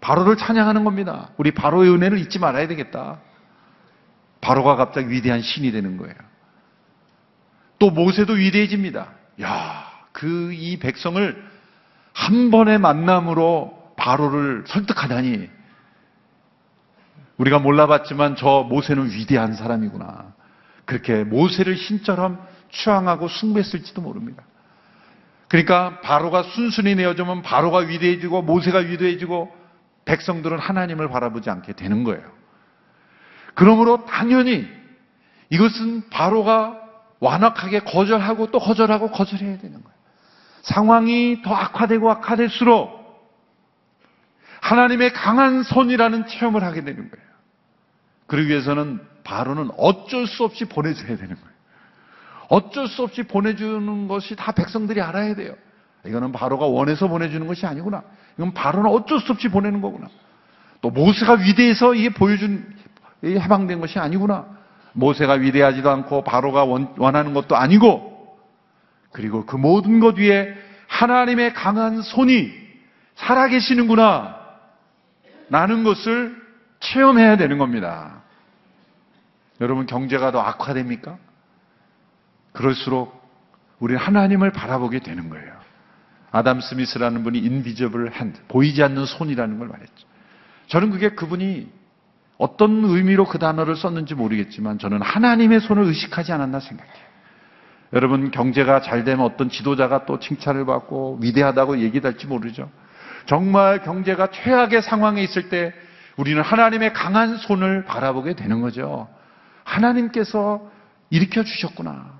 바로를 0.00 0.36
찬양하는 0.36 0.84
겁니다. 0.84 1.30
우리 1.36 1.52
바로의 1.52 1.90
은혜를 1.90 2.18
잊지 2.18 2.38
말아야 2.38 2.68
되겠다. 2.68 3.18
바로가 4.40 4.76
갑자기 4.76 5.10
위대한 5.10 5.40
신이 5.40 5.72
되는 5.72 5.96
거예요. 5.96 6.14
또 7.78 7.90
모세도 7.90 8.34
위대해집니다. 8.34 9.08
야, 9.42 9.84
그 10.12 10.52
이 10.52 10.78
백성을 10.78 11.44
한 12.12 12.50
번의 12.50 12.78
만남으로 12.78 13.92
바로를 13.96 14.64
설득하다니. 14.66 15.50
우리가 17.38 17.58
몰라봤지만 17.58 18.36
저 18.36 18.66
모세는 18.68 19.10
위대한 19.10 19.54
사람이구나. 19.54 20.35
그렇게 20.86 21.24
모세를 21.24 21.76
신처럼 21.76 22.40
추앙하고 22.70 23.28
숭배했을지도 23.28 24.00
모릅니다. 24.00 24.42
그러니까 25.48 26.00
바로가 26.00 26.42
순순히 26.42 26.94
내어주면 26.94 27.42
바로가 27.42 27.78
위대해지고 27.78 28.42
모세가 28.42 28.78
위대해지고 28.78 29.54
백성들은 30.04 30.58
하나님을 30.58 31.08
바라보지 31.08 31.50
않게 31.50 31.74
되는 31.74 32.04
거예요. 32.04 32.24
그러므로 33.54 34.04
당연히 34.06 34.66
이것은 35.50 36.08
바로가 36.10 36.80
완악하게 37.20 37.80
거절하고 37.80 38.50
또 38.50 38.58
거절하고 38.58 39.10
거절해야 39.10 39.58
되는 39.58 39.82
거예요. 39.82 39.96
상황이 40.62 41.42
더 41.42 41.54
악화되고 41.54 42.10
악화될수록 42.10 42.96
하나님의 44.60 45.12
강한 45.12 45.62
손이라는 45.62 46.26
체험을 46.26 46.64
하게 46.64 46.82
되는 46.84 47.10
거예요. 47.10 47.26
그러기 48.26 48.48
위해서는 48.48 49.00
바로는 49.26 49.70
어쩔 49.76 50.28
수 50.28 50.44
없이 50.44 50.64
보내줘야 50.64 51.16
되는 51.16 51.34
거예요. 51.34 51.56
어쩔 52.48 52.86
수 52.86 53.02
없이 53.02 53.24
보내주는 53.24 54.06
것이 54.06 54.36
다 54.36 54.52
백성들이 54.52 55.00
알아야 55.02 55.34
돼요. 55.34 55.54
이거는 56.06 56.30
바로가 56.30 56.66
원해서 56.66 57.08
보내주는 57.08 57.44
것이 57.48 57.66
아니구나. 57.66 58.04
이건 58.38 58.54
바로는 58.54 58.88
어쩔 58.88 59.18
수 59.18 59.32
없이 59.32 59.48
보내는 59.48 59.80
거구나. 59.80 60.06
또 60.80 60.90
모세가 60.90 61.34
위대해서 61.34 61.94
이게 61.94 62.10
보여준 62.10 62.72
해방된 63.24 63.80
것이 63.80 63.98
아니구나. 63.98 64.46
모세가 64.92 65.32
위대하지도 65.34 65.90
않고 65.90 66.22
바로가 66.22 66.62
원, 66.62 66.94
원하는 66.96 67.34
것도 67.34 67.56
아니고 67.56 68.38
그리고 69.10 69.44
그 69.44 69.56
모든 69.56 69.98
것 69.98 70.18
위에 70.18 70.54
하나님의 70.86 71.52
강한 71.52 72.00
손이 72.00 72.48
살아계시는구나. 73.16 74.36
라는 75.48 75.82
것을 75.82 76.36
체험해야 76.78 77.36
되는 77.36 77.58
겁니다. 77.58 78.22
여러분 79.60 79.86
경제가 79.86 80.32
더 80.32 80.40
악화됩니까? 80.40 81.18
그럴수록 82.52 83.26
우리 83.78 83.94
하나님을 83.94 84.52
바라보게 84.52 85.00
되는 85.00 85.28
거예요. 85.28 85.52
아담 86.32 86.60
스미스라는 86.60 87.22
분이 87.22 87.38
invisible 87.38 88.12
hand, 88.12 88.40
보이지 88.48 88.82
않는 88.82 89.06
손이라는 89.06 89.58
걸 89.58 89.68
말했죠. 89.68 90.06
저는 90.68 90.90
그게 90.90 91.10
그분이 91.10 91.68
어떤 92.38 92.84
의미로 92.84 93.24
그 93.24 93.38
단어를 93.38 93.76
썼는지 93.76 94.14
모르겠지만 94.14 94.78
저는 94.78 95.00
하나님의 95.00 95.60
손을 95.60 95.84
의식하지 95.84 96.32
않았나 96.32 96.60
생각해요. 96.60 97.06
여러분 97.92 98.30
경제가 98.30 98.80
잘 98.80 99.04
되면 99.04 99.24
어떤 99.24 99.48
지도자가 99.48 100.04
또 100.06 100.18
칭찬을 100.18 100.66
받고 100.66 101.20
위대하다고 101.22 101.78
얘기할지 101.78 102.26
모르죠. 102.26 102.70
정말 103.26 103.82
경제가 103.82 104.30
최악의 104.30 104.82
상황에 104.82 105.22
있을 105.22 105.48
때 105.48 105.72
우리는 106.16 106.42
하나님의 106.42 106.92
강한 106.92 107.36
손을 107.36 107.84
바라보게 107.84 108.34
되는 108.34 108.60
거죠. 108.60 109.08
하나님께서 109.66 110.70
일으켜 111.10 111.42
주셨구나. 111.42 112.14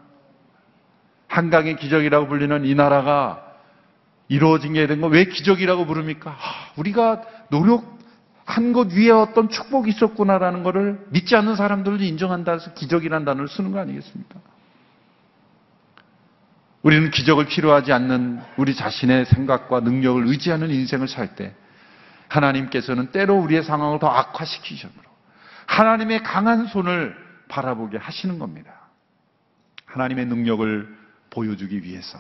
한강의 1.29 1.77
기적이라고 1.77 2.29
불리는 2.29 2.65
이 2.65 2.75
나라가 2.75 3.43
이루어진 4.29 4.75
게된거왜 4.75 5.27
기적이라고 5.27 5.87
부릅니까? 5.87 6.31
아, 6.33 6.73
우리가 6.77 7.23
노력한 7.51 8.73
것 8.73 8.93
위에 8.93 9.11
어떤 9.11 9.49
축복이 9.49 9.91
있었구나라는 9.91 10.65
것을 10.65 11.07
믿지 11.11 11.37
않는 11.37 11.55
사람들도 11.55 12.03
인정한다 12.03 12.53
해서 12.53 12.73
기적이라는 12.75 13.25
단어를 13.25 13.49
쓰는 13.49 13.71
거 13.71 13.79
아니겠습니까? 13.79 14.41
우리는 16.83 17.11
기적을 17.11 17.47
필요하지 17.47 17.93
않는 17.93 18.41
우리 18.57 18.75
자신의 18.75 19.27
생각과 19.27 19.81
능력을 19.81 20.27
의지하는 20.27 20.71
인생을 20.71 21.09
살 21.09 21.35
때 21.37 21.55
하나님께서는 22.29 23.13
때로 23.13 23.37
우리의 23.37 23.63
상황을 23.63 24.01
더 24.01 24.09
악화시키시므로 24.09 25.03
하나님의 25.67 26.23
강한 26.23 26.67
손을 26.67 27.26
바라보게 27.49 27.99
하시는 27.99 28.39
겁니다. 28.39 28.73
하나님의 29.87 30.27
능력을 30.27 30.97
보여주기 31.31 31.83
위해서. 31.83 32.19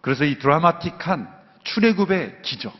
그래서 0.00 0.24
이 0.24 0.38
드라마틱한 0.38 1.28
출애굽의 1.64 2.42
기적. 2.42 2.72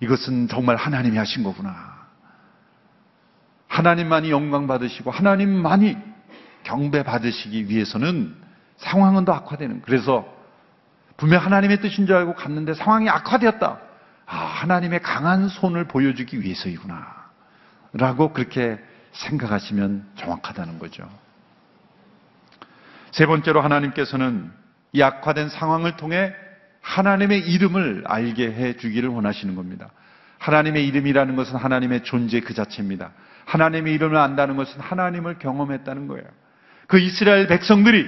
이것은 0.00 0.48
정말 0.48 0.76
하나님이 0.76 1.16
하신 1.16 1.42
거구나. 1.42 1.96
하나님만이 3.68 4.30
영광 4.30 4.66
받으시고 4.66 5.10
하나님만이 5.10 5.96
경배 6.64 7.02
받으시기 7.02 7.68
위해서는 7.68 8.36
상황은 8.76 9.24
더 9.24 9.32
악화되는. 9.32 9.82
그래서 9.82 10.26
분명 11.16 11.42
하나님의 11.42 11.80
뜻인 11.80 12.06
줄 12.06 12.16
알고 12.16 12.34
갔는데 12.34 12.74
상황이 12.74 13.08
악화되었다. 13.08 13.80
아, 14.26 14.36
하나님의 14.36 15.00
강한 15.00 15.48
손을 15.48 15.84
보여주기 15.84 16.42
위해서이구나. 16.42 17.26
라고 17.92 18.32
그렇게 18.32 18.78
생각하시면 19.16 20.06
정확하다는 20.16 20.78
거죠. 20.78 21.08
세 23.12 23.26
번째로 23.26 23.62
하나님께서는 23.62 24.50
이 24.92 25.02
악화된 25.02 25.48
상황을 25.48 25.96
통해 25.96 26.34
하나님의 26.82 27.40
이름을 27.40 28.04
알게 28.06 28.52
해 28.52 28.76
주기를 28.76 29.08
원하시는 29.08 29.54
겁니다. 29.54 29.90
하나님의 30.38 30.86
이름이라는 30.86 31.34
것은 31.34 31.56
하나님의 31.56 32.04
존재 32.04 32.40
그 32.40 32.54
자체입니다. 32.54 33.12
하나님의 33.46 33.94
이름을 33.94 34.16
안다는 34.16 34.56
것은 34.56 34.80
하나님을 34.80 35.38
경험했다는 35.38 36.08
거예요. 36.08 36.24
그 36.86 36.98
이스라엘 36.98 37.46
백성들이 37.46 38.06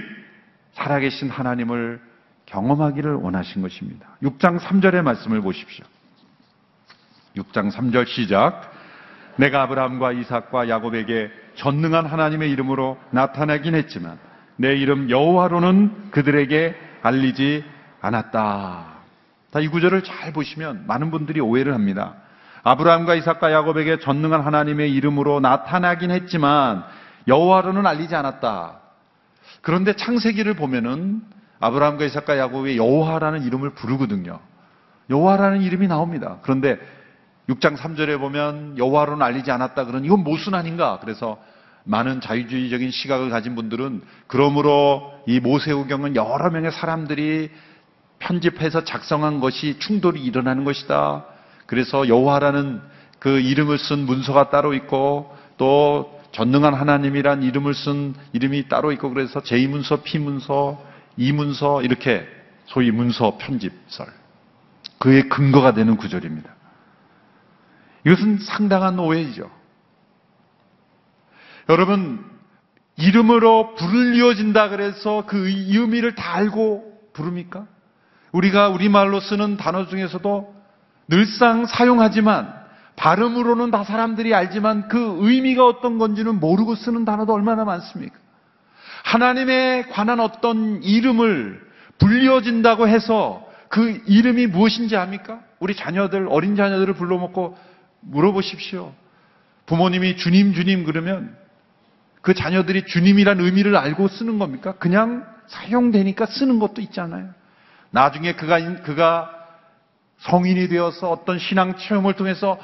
살아계신 0.75 1.31
하나님을 1.31 2.01
경험하기를 2.47 3.15
원하신 3.15 3.63
것입니다. 3.63 4.17
6장 4.23 4.59
3절의 4.61 5.03
말씀을 5.03 5.41
보십시오. 5.41 5.85
6장 7.37 7.73
3절 7.73 8.07
시작. 8.07 8.73
내가 9.39 9.63
아브라함과 9.63 10.13
이삭과 10.13 10.69
야곱에게 10.69 11.31
전능한 11.55 12.07
하나님의 12.07 12.51
이름으로 12.51 12.99
나타나긴 13.11 13.75
했지만 13.75 14.19
내 14.57 14.75
이름 14.75 15.11
여호와로는 15.11 16.11
그들에게 16.11 16.75
알리지 17.03 17.65
않았다. 18.01 18.85
이 19.61 19.69
구절을 19.69 20.03
잘 20.03 20.33
보시면 20.33 20.85
많은 20.87 21.11
분들이 21.11 21.41
오해를 21.41 21.73
합니다. 21.73 22.15
아브라함과 22.65 23.15
이삭과 23.15 23.53
야곱에게 23.53 24.01
전능한 24.01 24.41
하나님의 24.41 24.93
이름으로 24.93 25.41
나타나긴 25.41 26.11
했지만 26.11 26.85
여호와로는 27.29 27.87
알리지 27.87 28.15
않았다. 28.17 28.81
그런데 29.63 29.95
창세기를 29.95 30.55
보면은 30.55 31.23
아브라함과 31.61 32.05
이삭과 32.05 32.39
야곱의 32.39 32.77
여호와라는 32.77 33.43
이름을 33.45 33.71
부르거든요. 33.71 34.41
여호와라는 35.11 35.63
이름이 35.63 35.87
나옵니다. 35.87 36.39
그런데 36.43 36.79
6장 37.49 37.77
3절에 37.77 38.19
보면 38.19 38.77
여호와로는 38.79 39.25
알리지 39.25 39.51
않았다. 39.51 39.87
그런 39.87 40.05
이건 40.05 40.23
모순 40.23 40.55
아닌가? 40.55 40.99
그래서 41.01 41.39
많은 41.85 42.21
자유주의적인 42.21 42.91
시각을 42.91 43.31
가진 43.31 43.55
분들은 43.55 44.03
그러므로 44.27 45.15
이 45.27 45.41
모세우경은 45.41 46.17
여러 46.17 46.51
명의 46.51 46.71
사람들이 46.71 47.51
편집해서 48.19 48.85
작성한 48.85 49.41
것이 49.41 49.79
충돌이 49.79 50.23
일어나는 50.23 50.65
것이다. 50.65 51.25
그래서 51.67 52.09
여호와라는 52.09 52.83
그 53.19 53.41
이름을 53.41 53.79
쓴 53.79 54.01
문서가 54.01 54.51
따로 54.51 54.75
있고 54.75 55.35
또 55.57 56.21
전능한 56.33 56.75
하나님이란 56.75 57.43
이름을 57.43 57.75
쓴 57.75 58.15
이름이 58.33 58.69
따로 58.69 58.93
있고 58.93 59.11
그래서 59.11 59.41
제2문서, 59.41 60.03
P문서, 60.03 60.83
이문서 61.17 61.83
이렇게 61.83 62.27
소위 62.67 62.91
문서 62.91 63.39
편집설 63.39 64.07
그의 64.99 65.29
근거가 65.29 65.73
되는 65.73 65.97
구절입니다. 65.97 66.58
이것은 68.07 68.39
상당한 68.39 68.99
오해이죠. 68.99 69.51
여러분, 71.69 72.25
이름으로 72.97 73.75
불리어진다 73.75 74.71
그래서 74.71 75.25
그 75.27 75.49
의미를 75.49 76.15
다 76.15 76.35
알고 76.35 77.11
부릅니까? 77.13 77.67
우리가 78.33 78.69
우리말로 78.69 79.21
쓰는 79.21 79.57
단어 79.57 79.87
중에서도 79.87 80.55
늘상 81.09 81.67
사용하지만 81.67 82.55
발음으로는 82.97 83.71
다 83.71 83.85
사람들이 83.85 84.35
알지만 84.35 84.89
그 84.89 85.19
의미가 85.21 85.65
어떤 85.65 85.99
건지는 85.99 86.41
모르고 86.41 86.75
쓰는 86.75 87.05
단어도 87.05 87.33
얼마나 87.33 87.65
많습니까? 87.65 88.17
하나님에 89.05 89.83
관한 89.91 90.21
어떤 90.21 90.83
이름을 90.83 91.61
불리어진다고 91.99 92.89
해서 92.89 93.47
그 93.69 94.03
이름이 94.07 94.49
무엇인지 94.49 94.97
압니까? 94.97 95.41
우리 95.61 95.77
자녀들, 95.77 96.27
어린 96.31 96.57
자녀들을 96.57 96.95
불러먹고 96.95 97.57
물어보십시오. 98.01 98.93
부모님이 99.67 100.17
주님, 100.17 100.55
주님 100.55 100.85
그러면 100.85 101.37
그 102.23 102.35
자녀들이 102.35 102.87
주님이란 102.87 103.41
의미를 103.41 103.77
알고 103.77 104.09
쓰는 104.09 104.39
겁니까? 104.39 104.75
그냥 104.79 105.27
사용되니까 105.47 106.27
쓰는 106.27 106.59
것도 106.59 106.81
있잖아요. 106.83 107.31
나중에 107.91 108.35
그가, 108.35 108.83
그가 108.83 109.31
성인이 110.19 110.69
되어서 110.69 111.11
어떤 111.11 111.39
신앙 111.39 111.77
체험을 111.77 112.15
통해서 112.15 112.59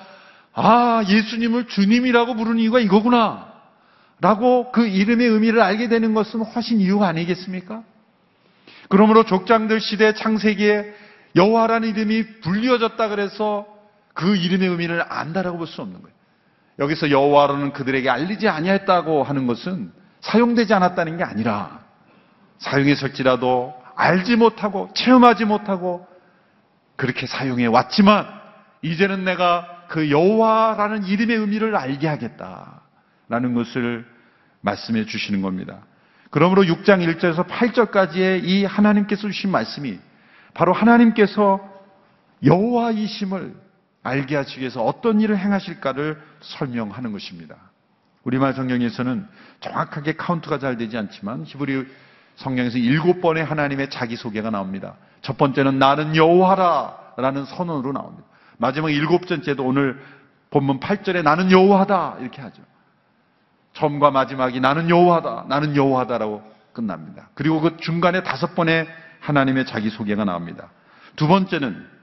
아, 0.53 1.03
예수님을 1.07 1.67
주님이라고 1.67 2.35
부르는 2.37 2.59
이유가 2.59 2.79
이거구나. 2.79 3.53
라고 4.21 4.71
그 4.71 4.87
이름의 4.87 5.27
의미를 5.27 5.61
알게 5.61 5.89
되는 5.89 6.15
것은 6.15 6.41
훨씬 6.41 6.81
이유가 6.81 7.09
아니겠습니까? 7.09 7.83
그러므로 8.89 9.25
족장들 9.25 9.81
시대 9.81 10.15
창세기에 10.15 10.95
여호와라는 11.37 11.89
이름이 11.89 12.41
불리어졌다 12.41 13.09
그래서 13.09 13.67
그 14.15 14.37
이름의 14.37 14.69
의미를 14.69 15.05
안다라고 15.09 15.59
볼 15.59 15.67
수 15.67 15.83
없는 15.83 16.01
거예요. 16.01 16.15
여기서 16.79 17.11
여호와로는 17.11 17.73
그들에게 17.73 18.09
알리지 18.11 18.49
아니했다고 18.49 19.23
하는 19.23 19.47
것은 19.47 19.93
사용되지 20.21 20.75
않았다는 20.75 21.19
게 21.19 21.25
아니라 21.25 21.81
사용했을지라도 22.59 23.75
알지 23.95 24.37
못하고 24.37 24.91
체험하지 24.95 25.45
못하고 25.45 26.07
그렇게 26.97 27.27
사용해 27.27 27.67
왔지만 27.67 28.27
이제는 28.83 29.25
내가 29.25 29.85
그 29.89 30.11
여호와라는 30.11 31.05
이름의 31.05 31.37
의미를 31.37 31.77
알게 31.77 32.09
하겠다라는 32.09 33.55
것을 33.55 34.07
말씀해 34.63 35.07
주시는 35.07 35.43
겁니다. 35.43 35.81
그러므로 36.31 36.63
6장 36.63 37.07
1절에서 37.07 37.47
8절까지의 37.47 38.43
이 38.43 38.65
하나님께서 38.65 39.29
주신 39.29 39.51
말씀이 39.51 39.99
바로 40.55 40.73
하나님께서 40.73 41.61
여호와이심을 42.45 43.64
알게 44.05 44.37
하시기 44.37 44.61
위해서 44.61 44.85
어떤 44.85 45.21
일을 45.21 45.37
행하실까를 45.39 46.23
설명하는 46.41 47.11
것입니다. 47.13 47.57
우리말 48.23 48.55
성경에서는 48.55 49.27
정확하게 49.61 50.15
카운트가 50.15 50.59
잘 50.59 50.77
되지 50.77 50.97
않지만 50.97 51.45
히브리 51.45 51.87
성경에서 52.37 52.79
일곱 52.79 53.21
번의 53.21 53.45
하나님의 53.45 53.91
자기소개가 53.91 54.51
나옵니다. 54.51 54.95
첫 55.23 55.37
번째는 55.37 55.79
나는 55.79 56.15
여호와라 56.17 57.15
라는 57.17 57.45
선언으로 57.45 57.93
나옵니다. 57.93 58.25
마지막 58.59 58.91
일곱 58.91 59.27
번째도 59.27 59.65
오늘 59.65 60.01
본문 60.51 60.81
8절에 60.81 61.23
나는 61.23 61.51
여호와다 61.51 62.19
이렇게 62.21 62.41
하죠. 62.43 62.63
처음과 63.73 64.11
마지막이 64.11 64.61
나는 64.61 64.89
여호와다, 64.89 65.47
나는 65.49 65.75
여호와다라고 65.75 66.43
끝납니다. 66.73 67.29
그리고 67.35 67.61
그 67.61 67.77
중간에 67.79 68.23
다섯 68.23 68.55
번의 68.55 68.87
하나님의 69.21 69.67
자기소개가 69.67 70.25
나옵니다. 70.25 70.71
두 71.17 71.27
번째는 71.27 71.95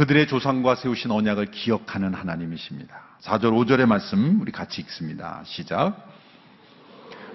그들의 0.00 0.28
조상과 0.28 0.76
세우신 0.76 1.10
언약을 1.10 1.50
기억하는 1.50 2.14
하나님이십니다. 2.14 3.02
4절, 3.20 3.52
5절의 3.52 3.84
말씀 3.84 4.40
우리 4.40 4.50
같이 4.50 4.80
읽습니다. 4.80 5.42
시작. 5.44 5.94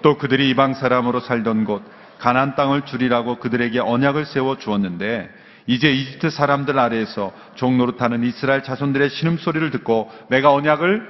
또 0.02 0.18
그들이 0.18 0.50
이방 0.50 0.74
사람으로 0.74 1.20
살던 1.20 1.64
곳 1.64 1.84
가나안 2.18 2.56
땅을 2.56 2.84
주리라고 2.84 3.36
그들에게 3.38 3.78
언약을 3.78 4.26
세워 4.26 4.58
주었는데 4.58 5.30
이제 5.68 5.92
이집트 5.92 6.30
사람들 6.30 6.76
아래에서 6.76 7.32
종노릇하는 7.54 8.24
이스라엘 8.24 8.64
자손들의 8.64 9.10
신음소리를 9.10 9.70
듣고 9.70 10.10
내가 10.28 10.52
언약을 10.52 11.08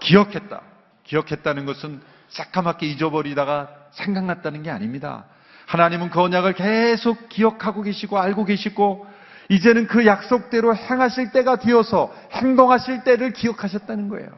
기억했다. 0.00 0.62
기억했다는 1.04 1.66
것은 1.66 2.00
새까맣게 2.30 2.86
잊어버리다가 2.86 3.68
생각났다는 3.90 4.62
게 4.62 4.70
아닙니다. 4.70 5.26
하나님은 5.66 6.08
그 6.08 6.22
언약을 6.22 6.54
계속 6.54 7.28
기억하고 7.28 7.82
계시고 7.82 8.18
알고 8.18 8.46
계시고 8.46 9.06
이제는 9.48 9.86
그 9.86 10.06
약속대로 10.06 10.74
행하실 10.74 11.32
때가 11.32 11.56
되어서 11.56 12.14
행동하실 12.32 13.04
때를 13.04 13.32
기억하셨다는 13.32 14.08
거예요. 14.08 14.28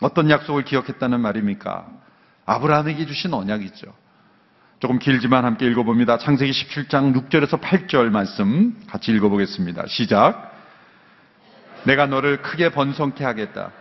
어떤 0.00 0.30
약속을 0.30 0.64
기억했다는 0.64 1.20
말입니까? 1.20 1.86
아브라함에게 2.46 3.06
주신 3.06 3.34
언약이죠. 3.34 3.92
조금 4.80 4.98
길지만 4.98 5.44
함께 5.44 5.66
읽어봅니다. 5.66 6.18
창세기 6.18 6.52
17장 6.52 7.14
6절에서 7.14 7.60
8절 7.60 8.10
말씀 8.10 8.76
같이 8.88 9.10
읽어보겠습니다. 9.12 9.86
시작. 9.88 10.52
내가 11.84 12.06
너를 12.06 12.42
크게 12.42 12.70
번성케 12.70 13.24
하겠다. 13.24 13.72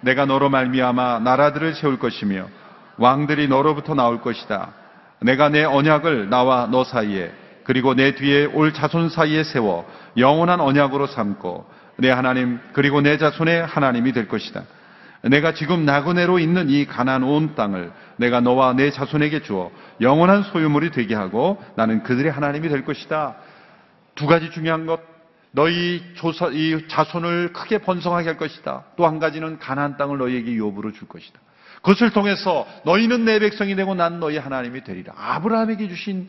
내가 0.00 0.24
너로 0.24 0.48
말미암아 0.48 1.20
나라들을 1.20 1.74
세울 1.74 1.98
것이며 1.98 2.48
왕들이 2.96 3.48
너로부터 3.48 3.94
나올 3.94 4.22
것이다. 4.22 4.72
내가 5.20 5.48
내 5.48 5.64
언약을 5.64 6.30
나와 6.30 6.66
너 6.70 6.84
사이에 6.84 7.32
그리고 7.66 7.94
내 7.94 8.14
뒤에 8.14 8.44
올 8.46 8.72
자손 8.72 9.08
사이에 9.08 9.42
세워 9.42 9.90
영원한 10.16 10.60
언약으로 10.60 11.08
삼고 11.08 11.68
내 11.96 12.10
하나님 12.10 12.60
그리고 12.72 13.00
내 13.00 13.18
자손의 13.18 13.66
하나님이 13.66 14.12
될 14.12 14.28
것이다. 14.28 14.62
내가 15.22 15.52
지금 15.52 15.84
나그네로 15.84 16.38
있는 16.38 16.70
이 16.70 16.86
가난 16.86 17.24
온 17.24 17.56
땅을 17.56 17.90
내가 18.18 18.40
너와 18.40 18.74
내 18.74 18.92
자손에게 18.92 19.42
주어 19.42 19.72
영원한 20.00 20.44
소유물이 20.44 20.92
되게 20.92 21.16
하고 21.16 21.60
나는 21.74 22.04
그들의 22.04 22.30
하나님이 22.30 22.68
될 22.68 22.84
것이다. 22.84 23.34
두 24.14 24.26
가지 24.26 24.50
중요한 24.52 24.86
것. 24.86 25.00
너희 25.50 26.02
조사, 26.14 26.48
이 26.52 26.86
자손을 26.86 27.52
크게 27.52 27.78
번성하게 27.78 28.28
할 28.28 28.36
것이다. 28.36 28.84
또 28.96 29.06
한 29.06 29.18
가지는 29.18 29.58
가나안 29.58 29.96
땅을 29.96 30.18
너희에게 30.18 30.52
유업으로 30.52 30.92
줄 30.92 31.08
것이다. 31.08 31.40
그것을 31.76 32.10
통해서 32.10 32.66
너희는 32.84 33.24
내 33.24 33.38
백성이 33.40 33.74
되고 33.74 33.94
난 33.94 34.20
너희 34.20 34.36
하나님이 34.36 34.84
되리라. 34.84 35.14
아브라함에게 35.16 35.88
주신 35.88 36.28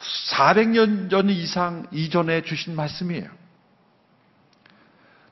400년 0.00 1.10
전 1.10 1.28
이상 1.30 1.86
이전에 1.92 2.42
주신 2.42 2.76
말씀이에요. 2.76 3.26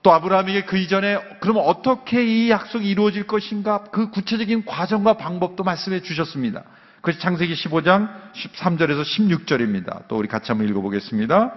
또 0.02 0.12
아브라함에게 0.12 0.64
그 0.66 0.76
이전에 0.76 1.18
그러면 1.40 1.64
어떻게 1.64 2.24
이 2.24 2.50
약속이 2.50 2.88
이루어질 2.88 3.26
것인가 3.26 3.85
그 3.90 4.11
구체적인 4.11 4.64
과정과 4.64 5.14
방법도 5.14 5.64
말씀해 5.64 6.02
주셨습니다. 6.02 6.62
그것이 7.00 7.18
창세기 7.18 7.55
15장 7.55 8.09
13절에서 8.33 9.02
16절입니다. 9.02 10.07
또 10.09 10.16
우리 10.16 10.29
같이 10.29 10.52
한번 10.52 10.68
읽어보겠습니다. 10.68 11.55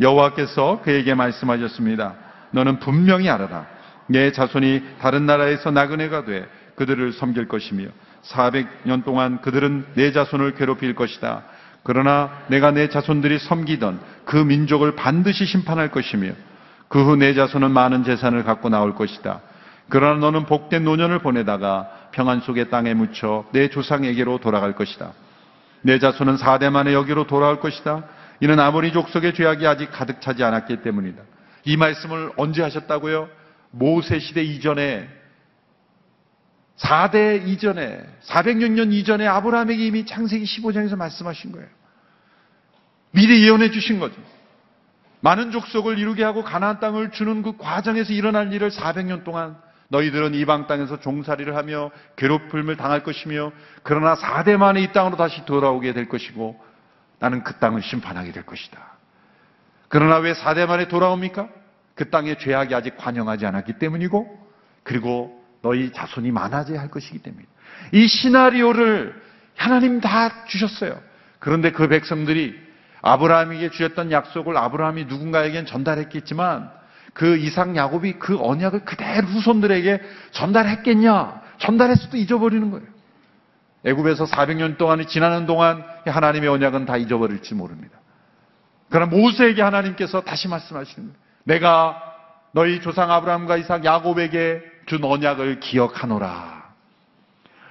여호와께서 0.00 0.80
그에게 0.82 1.14
말씀하셨습니다. 1.14 2.14
너는 2.50 2.78
분명히 2.80 3.28
알아라. 3.28 3.66
내 4.08 4.32
자손이 4.32 4.82
다른 5.00 5.26
나라에서 5.26 5.70
나그네가 5.70 6.24
돼 6.24 6.46
그들을 6.76 7.12
섬길 7.12 7.48
것이며 7.48 7.88
400년 8.24 9.04
동안 9.04 9.40
그들은 9.40 9.86
내 9.94 10.12
자손을 10.12 10.54
괴롭힐 10.54 10.94
것이다. 10.94 11.44
그러나 11.82 12.30
내가 12.48 12.70
내 12.70 12.88
자손들이 12.88 13.38
섬기던 13.38 14.00
그 14.24 14.36
민족을 14.36 14.94
반드시 14.94 15.44
심판할 15.46 15.90
것이며 15.90 16.32
그 16.88 17.00
후 17.04 17.16
내 17.16 17.34
자손은 17.34 17.70
많은 17.70 18.04
재산을 18.04 18.44
갖고 18.44 18.68
나올 18.68 18.94
것이다. 18.94 19.40
그러나 19.88 20.20
너는 20.20 20.44
복된 20.46 20.84
노년을 20.84 21.20
보내다가 21.20 21.88
평안 22.12 22.40
속의 22.40 22.68
땅에 22.70 22.94
묻혀 22.94 23.44
내 23.52 23.68
조상에게로 23.68 24.38
돌아갈 24.38 24.74
것이다. 24.74 25.12
내 25.82 25.98
자손은 25.98 26.36
사대 26.36 26.70
만에 26.70 26.92
여기로 26.92 27.26
돌아올 27.26 27.60
것이다. 27.60 28.04
이는 28.40 28.60
아무리 28.60 28.92
족속의 28.92 29.34
죄악이 29.34 29.66
아직 29.66 29.90
가득 29.90 30.20
차지 30.20 30.44
않았기 30.44 30.82
때문이다. 30.82 31.22
이 31.64 31.76
말씀을 31.76 32.32
언제 32.36 32.62
하셨다고요? 32.62 33.28
모세 33.70 34.18
시대 34.18 34.42
이전에 34.42 35.08
4대 36.82 37.46
이전에 37.46 38.04
400년 38.24 38.92
이전에 38.92 39.26
아브라함에게 39.26 39.86
이미 39.86 40.04
창세기 40.04 40.44
15장에서 40.44 40.96
말씀하신 40.96 41.52
거예요. 41.52 41.68
미리 43.12 43.44
예언해 43.44 43.70
주신 43.70 44.00
거죠. 44.00 44.16
많은 45.20 45.52
족속을 45.52 45.98
이루게 45.98 46.24
하고 46.24 46.42
가나안 46.42 46.80
땅을 46.80 47.12
주는 47.12 47.42
그 47.42 47.56
과정에서 47.56 48.12
일어날 48.12 48.52
일을 48.52 48.70
400년 48.70 49.22
동안 49.22 49.56
너희들은 49.88 50.34
이방 50.34 50.66
땅에서 50.66 50.98
종살이를 51.00 51.54
하며 51.54 51.90
괴롭힘을 52.16 52.76
당할 52.76 53.04
것이며 53.04 53.52
그러나 53.82 54.14
4대 54.14 54.56
만에 54.56 54.80
이 54.80 54.92
땅으로 54.92 55.16
다시 55.16 55.44
돌아오게 55.44 55.92
될 55.92 56.08
것이고 56.08 56.58
나는 57.20 57.44
그 57.44 57.54
땅을 57.54 57.82
심판하게 57.82 58.32
될 58.32 58.44
것이다. 58.44 58.80
그러나 59.88 60.16
왜 60.16 60.32
4대 60.32 60.66
만에 60.66 60.88
돌아옵니까? 60.88 61.48
그 61.94 62.08
땅에 62.08 62.36
죄악이 62.38 62.74
아직 62.74 62.96
관영하지 62.96 63.46
않았기 63.46 63.74
때문이고 63.74 64.48
그리고 64.82 65.41
너희 65.62 65.92
자손이 65.92 66.30
많아져야 66.32 66.80
할 66.80 66.90
것이기 66.90 67.20
때문이다. 67.20 67.50
이 67.92 68.06
시나리오를 68.06 69.14
하나님 69.56 70.00
다 70.00 70.44
주셨어요. 70.46 71.00
그런데 71.38 71.72
그 71.72 71.88
백성들이 71.88 72.60
아브라함에게 73.00 73.70
주셨던 73.70 74.12
약속을 74.12 74.56
아브라함이 74.56 75.06
누군가에겐 75.06 75.66
전달했겠지만 75.66 76.70
그 77.14 77.36
이상 77.36 77.76
야곱이 77.76 78.14
그 78.14 78.38
언약을 78.40 78.84
그대로 78.84 79.26
후손들에게 79.26 80.00
전달했겠냐? 80.30 81.42
전달했어도 81.58 82.16
잊어버리는 82.16 82.70
거예요. 82.70 82.86
애굽에서 83.84 84.24
400년 84.26 84.78
동안이 84.78 85.06
지나는 85.06 85.46
동안 85.46 85.84
하나님의 86.06 86.48
언약은 86.48 86.86
다 86.86 86.96
잊어버릴지 86.96 87.54
모릅니다. 87.54 87.98
그러나 88.88 89.10
모세에게 89.10 89.62
하나님께서 89.62 90.20
다시 90.22 90.48
말씀하시는 90.48 91.08
거예요. 91.08 91.22
내가 91.44 92.00
너희 92.52 92.80
조상 92.80 93.10
아브라함과 93.10 93.56
이삭 93.56 93.84
야곱에게 93.84 94.71
준 94.92 95.02
언약을 95.04 95.60
기억하노라. 95.60 96.64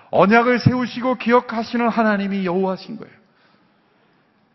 언약을 0.09 0.57
세우시고 0.57 1.19
기억하시는 1.19 1.87
하나님이 1.87 2.45
여호와신 2.47 2.97
거예요. 2.97 3.13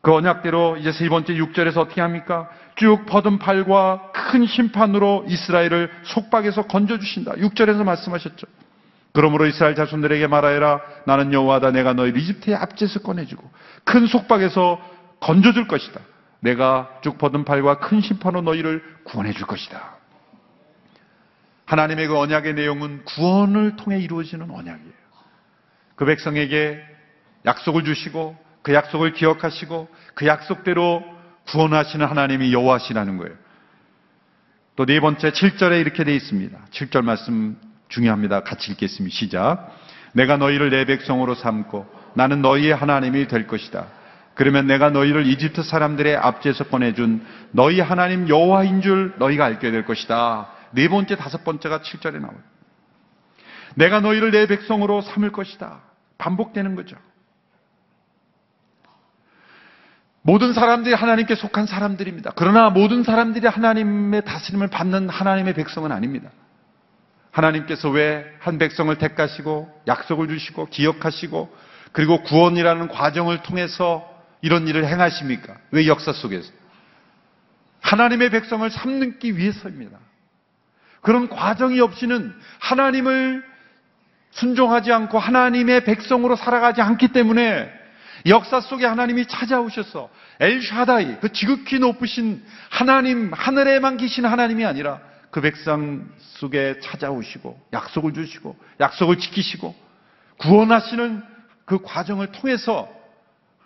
그 0.00 0.12
언약대로 0.12 0.76
이제 0.76 0.90
세 0.90 1.08
번째 1.08 1.34
6절에서 1.34 1.76
어떻게 1.78 2.00
합니까? 2.00 2.50
쭉 2.74 3.06
퍼든 3.06 3.38
팔과 3.38 4.10
큰 4.12 4.46
심판으로 4.46 5.26
이스라엘을 5.28 5.92
속박에서 6.02 6.62
건져주신다. 6.66 7.34
6절에서 7.34 7.84
말씀하셨죠. 7.84 8.48
그러므로 9.12 9.46
이스라엘 9.46 9.76
자손들에게 9.76 10.26
말하여라 10.26 10.80
나는 11.06 11.32
여호와다 11.32 11.70
내가 11.70 11.92
너희를 11.92 12.20
이집트의 12.20 12.56
앞제에서 12.56 12.98
꺼내주고 13.00 13.48
큰 13.84 14.08
속박에서 14.08 14.80
건져줄 15.20 15.68
것이다. 15.68 16.00
내가 16.40 16.90
쭉 17.02 17.16
뻗은 17.16 17.44
팔과 17.44 17.78
큰 17.78 18.00
심판으로 18.00 18.42
너희를 18.42 18.82
구원해 19.04 19.32
줄 19.32 19.46
것이다. 19.46 19.95
하나님의 21.66 22.06
그 22.08 22.18
언약의 22.18 22.54
내용은 22.54 23.04
구원을 23.04 23.76
통해 23.76 23.98
이루어지는 23.98 24.50
언약이에요. 24.50 24.96
그 25.96 26.04
백성에게 26.04 26.80
약속을 27.44 27.84
주시고 27.84 28.36
그 28.62 28.74
약속을 28.74 29.12
기억하시고 29.12 29.88
그 30.14 30.26
약속대로 30.26 31.04
구원하시는 31.48 32.04
하나님이 32.04 32.52
여호와시라는 32.52 33.16
거예요. 33.18 33.34
또 34.76 34.84
네 34.84 35.00
번째 35.00 35.30
7절에 35.30 35.80
이렇게 35.80 36.04
되어 36.04 36.14
있습니다. 36.14 36.58
7절 36.70 37.02
말씀 37.02 37.56
중요합니다. 37.88 38.42
같이 38.42 38.72
읽겠습니다. 38.72 39.14
시작. 39.14 39.72
내가 40.12 40.36
너희를 40.36 40.70
내 40.70 40.84
백성으로 40.84 41.34
삼고 41.34 41.86
나는 42.14 42.42
너희의 42.42 42.74
하나님이 42.74 43.26
될 43.26 43.46
것이다. 43.46 43.86
그러면 44.34 44.66
내가 44.66 44.90
너희를 44.90 45.26
이집트 45.26 45.62
사람들의 45.62 46.14
앞제에서 46.16 46.64
꺼내준 46.64 47.24
너희 47.52 47.80
하나님 47.80 48.28
여호와인 48.28 48.82
줄 48.82 49.14
너희가 49.18 49.46
알게 49.46 49.70
될 49.70 49.86
것이다. 49.86 50.48
네 50.72 50.88
번째, 50.88 51.16
다섯 51.16 51.44
번째가 51.44 51.80
7절에 51.80 52.20
나와요. 52.20 52.38
내가 53.74 54.00
너희를 54.00 54.30
내 54.30 54.46
백성으로 54.46 55.02
삼을 55.02 55.32
것이다. 55.32 55.80
반복되는 56.18 56.74
거죠. 56.74 56.96
모든 60.22 60.52
사람들이 60.52 60.94
하나님께 60.94 61.36
속한 61.36 61.66
사람들입니다. 61.66 62.32
그러나 62.34 62.70
모든 62.70 63.04
사람들이 63.04 63.46
하나님의 63.46 64.24
다스림을 64.24 64.68
받는 64.68 65.08
하나님의 65.08 65.54
백성은 65.54 65.92
아닙니다. 65.92 66.30
하나님께서 67.30 67.90
왜 67.90 68.36
한 68.46 68.58
백성을 68.58 68.96
택하시고 68.96 69.82
약속을 69.88 70.28
주시고 70.28 70.66
기억하시고 70.66 71.52
그리고 71.90 72.22
구원이라는 72.22 72.86
과정을 72.86 73.42
통해서 73.42 74.08
이런 74.40 74.68
일을 74.68 74.86
행하십니까? 74.86 75.56
왜 75.72 75.88
역사 75.88 76.12
속에서? 76.12 76.52
하나님의 77.80 78.30
백성을 78.30 78.70
삼기 78.70 79.36
위해서입니다. 79.36 79.98
그런 81.00 81.28
과정이 81.28 81.80
없이는 81.80 82.34
하나님을 82.58 83.44
순종하지 84.30 84.92
않고 84.92 85.18
하나님의 85.18 85.84
백성으로 85.84 86.36
살아가지 86.36 86.82
않기 86.82 87.08
때문에 87.08 87.72
역사 88.26 88.60
속에 88.60 88.84
하나님이 88.84 89.26
찾아오셔서 89.26 90.10
엘샤다이 90.40 91.20
그 91.20 91.32
지극히 91.32 91.78
높으신 91.78 92.44
하나님 92.70 93.32
하늘에만 93.32 93.96
계신 93.96 94.26
하나님이 94.26 94.64
아니라 94.64 95.00
그 95.30 95.40
백성 95.40 96.08
속에 96.18 96.80
찾아오시고 96.80 97.68
약속을 97.72 98.14
주시고 98.14 98.56
약속을 98.80 99.18
지키시고 99.18 99.74
구원하시는 100.38 101.22
그 101.64 101.82
과정을 101.82 102.32
통해서 102.32 102.88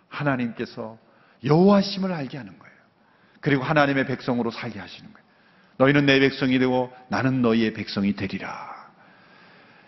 하나님께서 0.08 0.98
여호와심을 1.44 2.12
알게 2.12 2.36
하는 2.36 2.58
거예요. 2.58 2.74
그리고 3.40 3.62
하나님의 3.62 4.06
백성으로 4.06 4.50
살게 4.50 4.78
하시는 4.78 5.12
거예요. 5.12 5.29
너희는 5.80 6.04
내 6.04 6.20
백성이 6.20 6.58
되고 6.58 6.92
나는 7.08 7.40
너희의 7.40 7.72
백성이 7.72 8.12
되리라. 8.14 8.70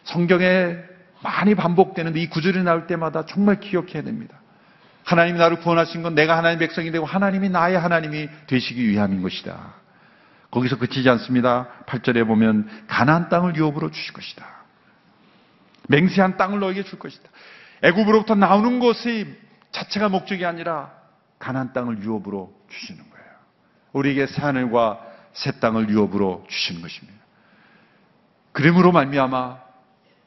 성경에 0.04 0.76
많이 1.22 1.54
반복되는데 1.54 2.18
이 2.18 2.30
구절이 2.30 2.62
나올 2.62 2.86
때마다 2.86 3.26
정말 3.26 3.60
기억해야 3.60 4.02
됩니다. 4.02 4.40
하나님이 5.04 5.38
나를 5.38 5.58
구원하신 5.60 6.02
건 6.02 6.14
내가 6.14 6.38
하나님의 6.38 6.66
백성이 6.66 6.90
되고 6.90 7.04
하나님이 7.04 7.50
나의 7.50 7.78
하나님이 7.78 8.28
되시기 8.46 8.88
위함인 8.88 9.20
것이다. 9.20 9.74
거기서 10.50 10.78
그치지 10.78 11.08
않습니다. 11.10 11.68
8절에 11.86 12.26
보면 12.26 12.68
가나안 12.86 13.28
땅을 13.28 13.56
유업으로 13.56 13.90
주실 13.90 14.14
것이다. 14.14 14.46
맹세한 15.88 16.38
땅을 16.38 16.58
너에게 16.60 16.84
줄 16.84 16.98
것이다. 16.98 17.28
애굽으로부터 17.82 18.34
나오는 18.34 18.80
것이 18.80 19.26
자체가 19.72 20.08
목적이 20.08 20.46
아니라 20.46 20.90
가나안 21.38 21.74
땅을 21.74 22.02
유업으로 22.02 22.50
주시는 22.70 23.10
거예요. 23.10 23.26
우리에게 23.92 24.26
새 24.26 24.40
하늘과 24.40 25.11
새 25.32 25.52
땅을 25.60 25.88
유업으로 25.88 26.44
주시는 26.48 26.82
것입니다. 26.82 27.18
그림으로 28.52 28.92
말미암아 28.92 29.58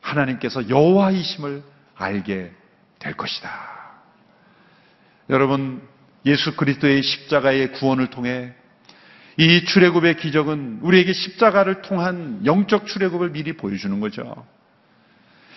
하나님께서 0.02 0.70
여호와이심을 0.70 1.64
알게 1.96 2.52
될 3.00 3.14
것이다. 3.16 3.50
여러분 5.30 5.82
예수 6.26 6.56
그리스도의 6.56 7.04
십자가의 7.04 7.74
구원을 7.74 8.08
통해 8.08 8.54
이 9.38 9.66
출애굽의 9.66 10.18
기적은 10.18 10.80
우리에게 10.82 11.14
십자가를 11.14 11.82
통한 11.82 12.42
영적 12.46 12.88
출애굽을 12.88 13.32
미리 13.32 13.54
보여주는 13.54 14.00
거죠. 14.00 14.46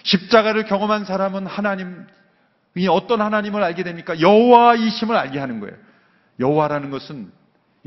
십자가를 0.02 0.64
경험한 0.64 1.04
사람은 1.04 1.46
하나님 1.46 2.06
이 2.74 2.86
어떤 2.88 3.20
하나님을 3.20 3.62
알게 3.62 3.82
됩니까? 3.82 4.20
여호와이심을 4.20 5.16
알게 5.16 5.38
하는 5.38 5.60
거예요. 5.60 5.76
여호와라는 6.40 6.90
것은 6.90 7.30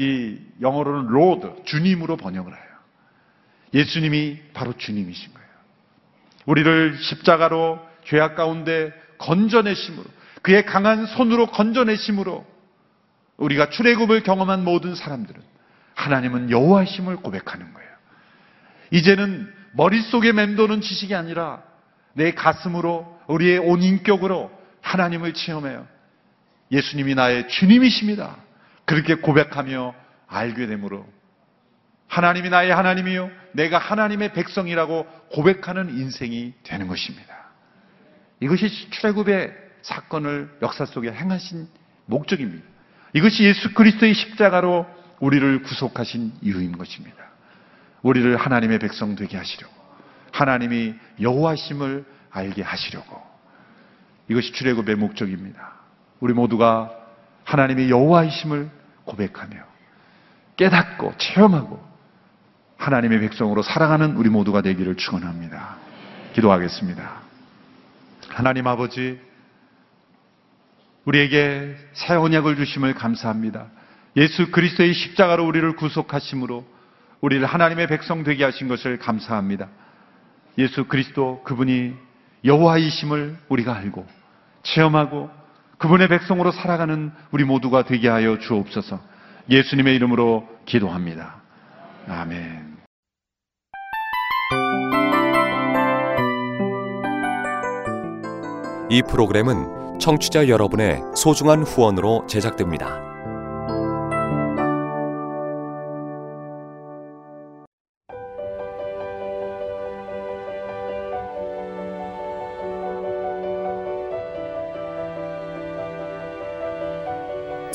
이 0.01 0.39
영어로는 0.61 1.11
Lord, 1.11 1.63
주님으로 1.65 2.17
번역을 2.17 2.51
해요. 2.51 2.61
예수님이 3.75 4.39
바로 4.53 4.73
주님이신 4.75 5.31
거예요. 5.31 5.47
우리를 6.47 6.97
십자가로 6.99 7.79
죄악 8.05 8.35
가운데 8.35 8.91
건져내심으로 9.19 10.03
그의 10.41 10.65
강한 10.65 11.05
손으로 11.05 11.47
건져내심으로 11.47 12.47
우리가 13.37 13.69
출애굽을 13.69 14.23
경험한 14.23 14.63
모든 14.63 14.95
사람들은 14.95 15.39
하나님은 15.93 16.49
여호와심을 16.49 17.17
고백하는 17.17 17.71
거예요. 17.71 17.89
이제는 18.89 19.53
머릿속에 19.73 20.31
맴도는 20.31 20.81
지식이 20.81 21.13
아니라 21.13 21.61
내 22.13 22.31
가슴으로 22.31 23.19
우리의 23.27 23.59
온 23.59 23.83
인격으로 23.83 24.51
하나님을 24.81 25.35
체험해요. 25.35 25.87
예수님이 26.71 27.13
나의 27.13 27.47
주님이십니다. 27.49 28.37
그렇게 28.91 29.15
고백하며 29.15 29.95
알게 30.27 30.67
되므로 30.67 31.07
하나님이 32.09 32.49
나의 32.49 32.75
하나님이요. 32.75 33.31
내가 33.53 33.77
하나님의 33.77 34.33
백성이라고 34.33 35.05
고백하는 35.31 35.97
인생이 35.97 36.53
되는 36.63 36.89
것입니다. 36.89 37.33
이것이 38.41 38.89
출애굽의 38.89 39.55
사건을 39.81 40.57
역사 40.61 40.83
속에 40.83 41.09
행하신 41.09 41.69
목적입니다. 42.05 42.65
이것이 43.13 43.45
예수 43.45 43.73
그리스도의 43.73 44.13
십자가로 44.13 44.85
우리를 45.21 45.61
구속하신 45.63 46.33
이유인 46.41 46.77
것입니다. 46.77 47.15
우리를 48.01 48.35
하나님의 48.35 48.79
백성 48.79 49.15
되게 49.15 49.37
하시려고 49.37 49.73
하나님이 50.33 50.95
여호와심을 51.21 52.03
알게 52.29 52.61
하시려고 52.61 53.21
이것이 54.27 54.51
출애굽의 54.51 54.95
목적입니다. 54.95 55.75
우리 56.19 56.33
모두가 56.33 56.91
하나님의 57.45 57.89
여호와이심을 57.89 58.80
고백하며 59.11 59.57
깨닫고 60.57 61.13
체험하고 61.17 61.81
하나님의 62.77 63.19
백성으로 63.19 63.61
살아가는 63.61 64.15
우리 64.15 64.29
모두가 64.29 64.61
되기를 64.61 64.95
축원합니다. 64.95 65.77
기도하겠습니다. 66.33 67.21
하나님 68.29 68.67
아버지 68.67 69.19
우리에게 71.05 71.75
새 71.93 72.15
언약을 72.15 72.55
주심을 72.55 72.93
감사합니다. 72.93 73.67
예수 74.17 74.51
그리스도의 74.51 74.93
십자가로 74.93 75.45
우리를 75.45 75.75
구속하심으로 75.75 76.65
우리를 77.21 77.45
하나님의 77.45 77.87
백성 77.87 78.23
되게 78.23 78.43
하신 78.43 78.67
것을 78.67 78.97
감사합니다. 78.97 79.67
예수 80.57 80.85
그리스도 80.85 81.43
그분이 81.43 81.93
여호와이심을 82.43 83.37
우리가 83.49 83.75
알고 83.75 84.07
체험하고 84.63 85.29
그분의 85.81 86.09
백성으로 86.09 86.51
살아가는 86.51 87.11
우리 87.31 87.43
모두가 87.43 87.85
되게 87.85 88.07
하여 88.07 88.37
주옵소서. 88.37 88.99
예수님의 89.49 89.95
이름으로 89.95 90.47
기도합니다. 90.65 91.41
아멘. 92.07 92.77
이 98.91 99.01
프로그램은 99.09 99.97
청취자 99.99 100.49
여러분의 100.49 101.01
소중한 101.15 101.63
후원으로 101.63 102.27
제작됩니다. 102.27 103.10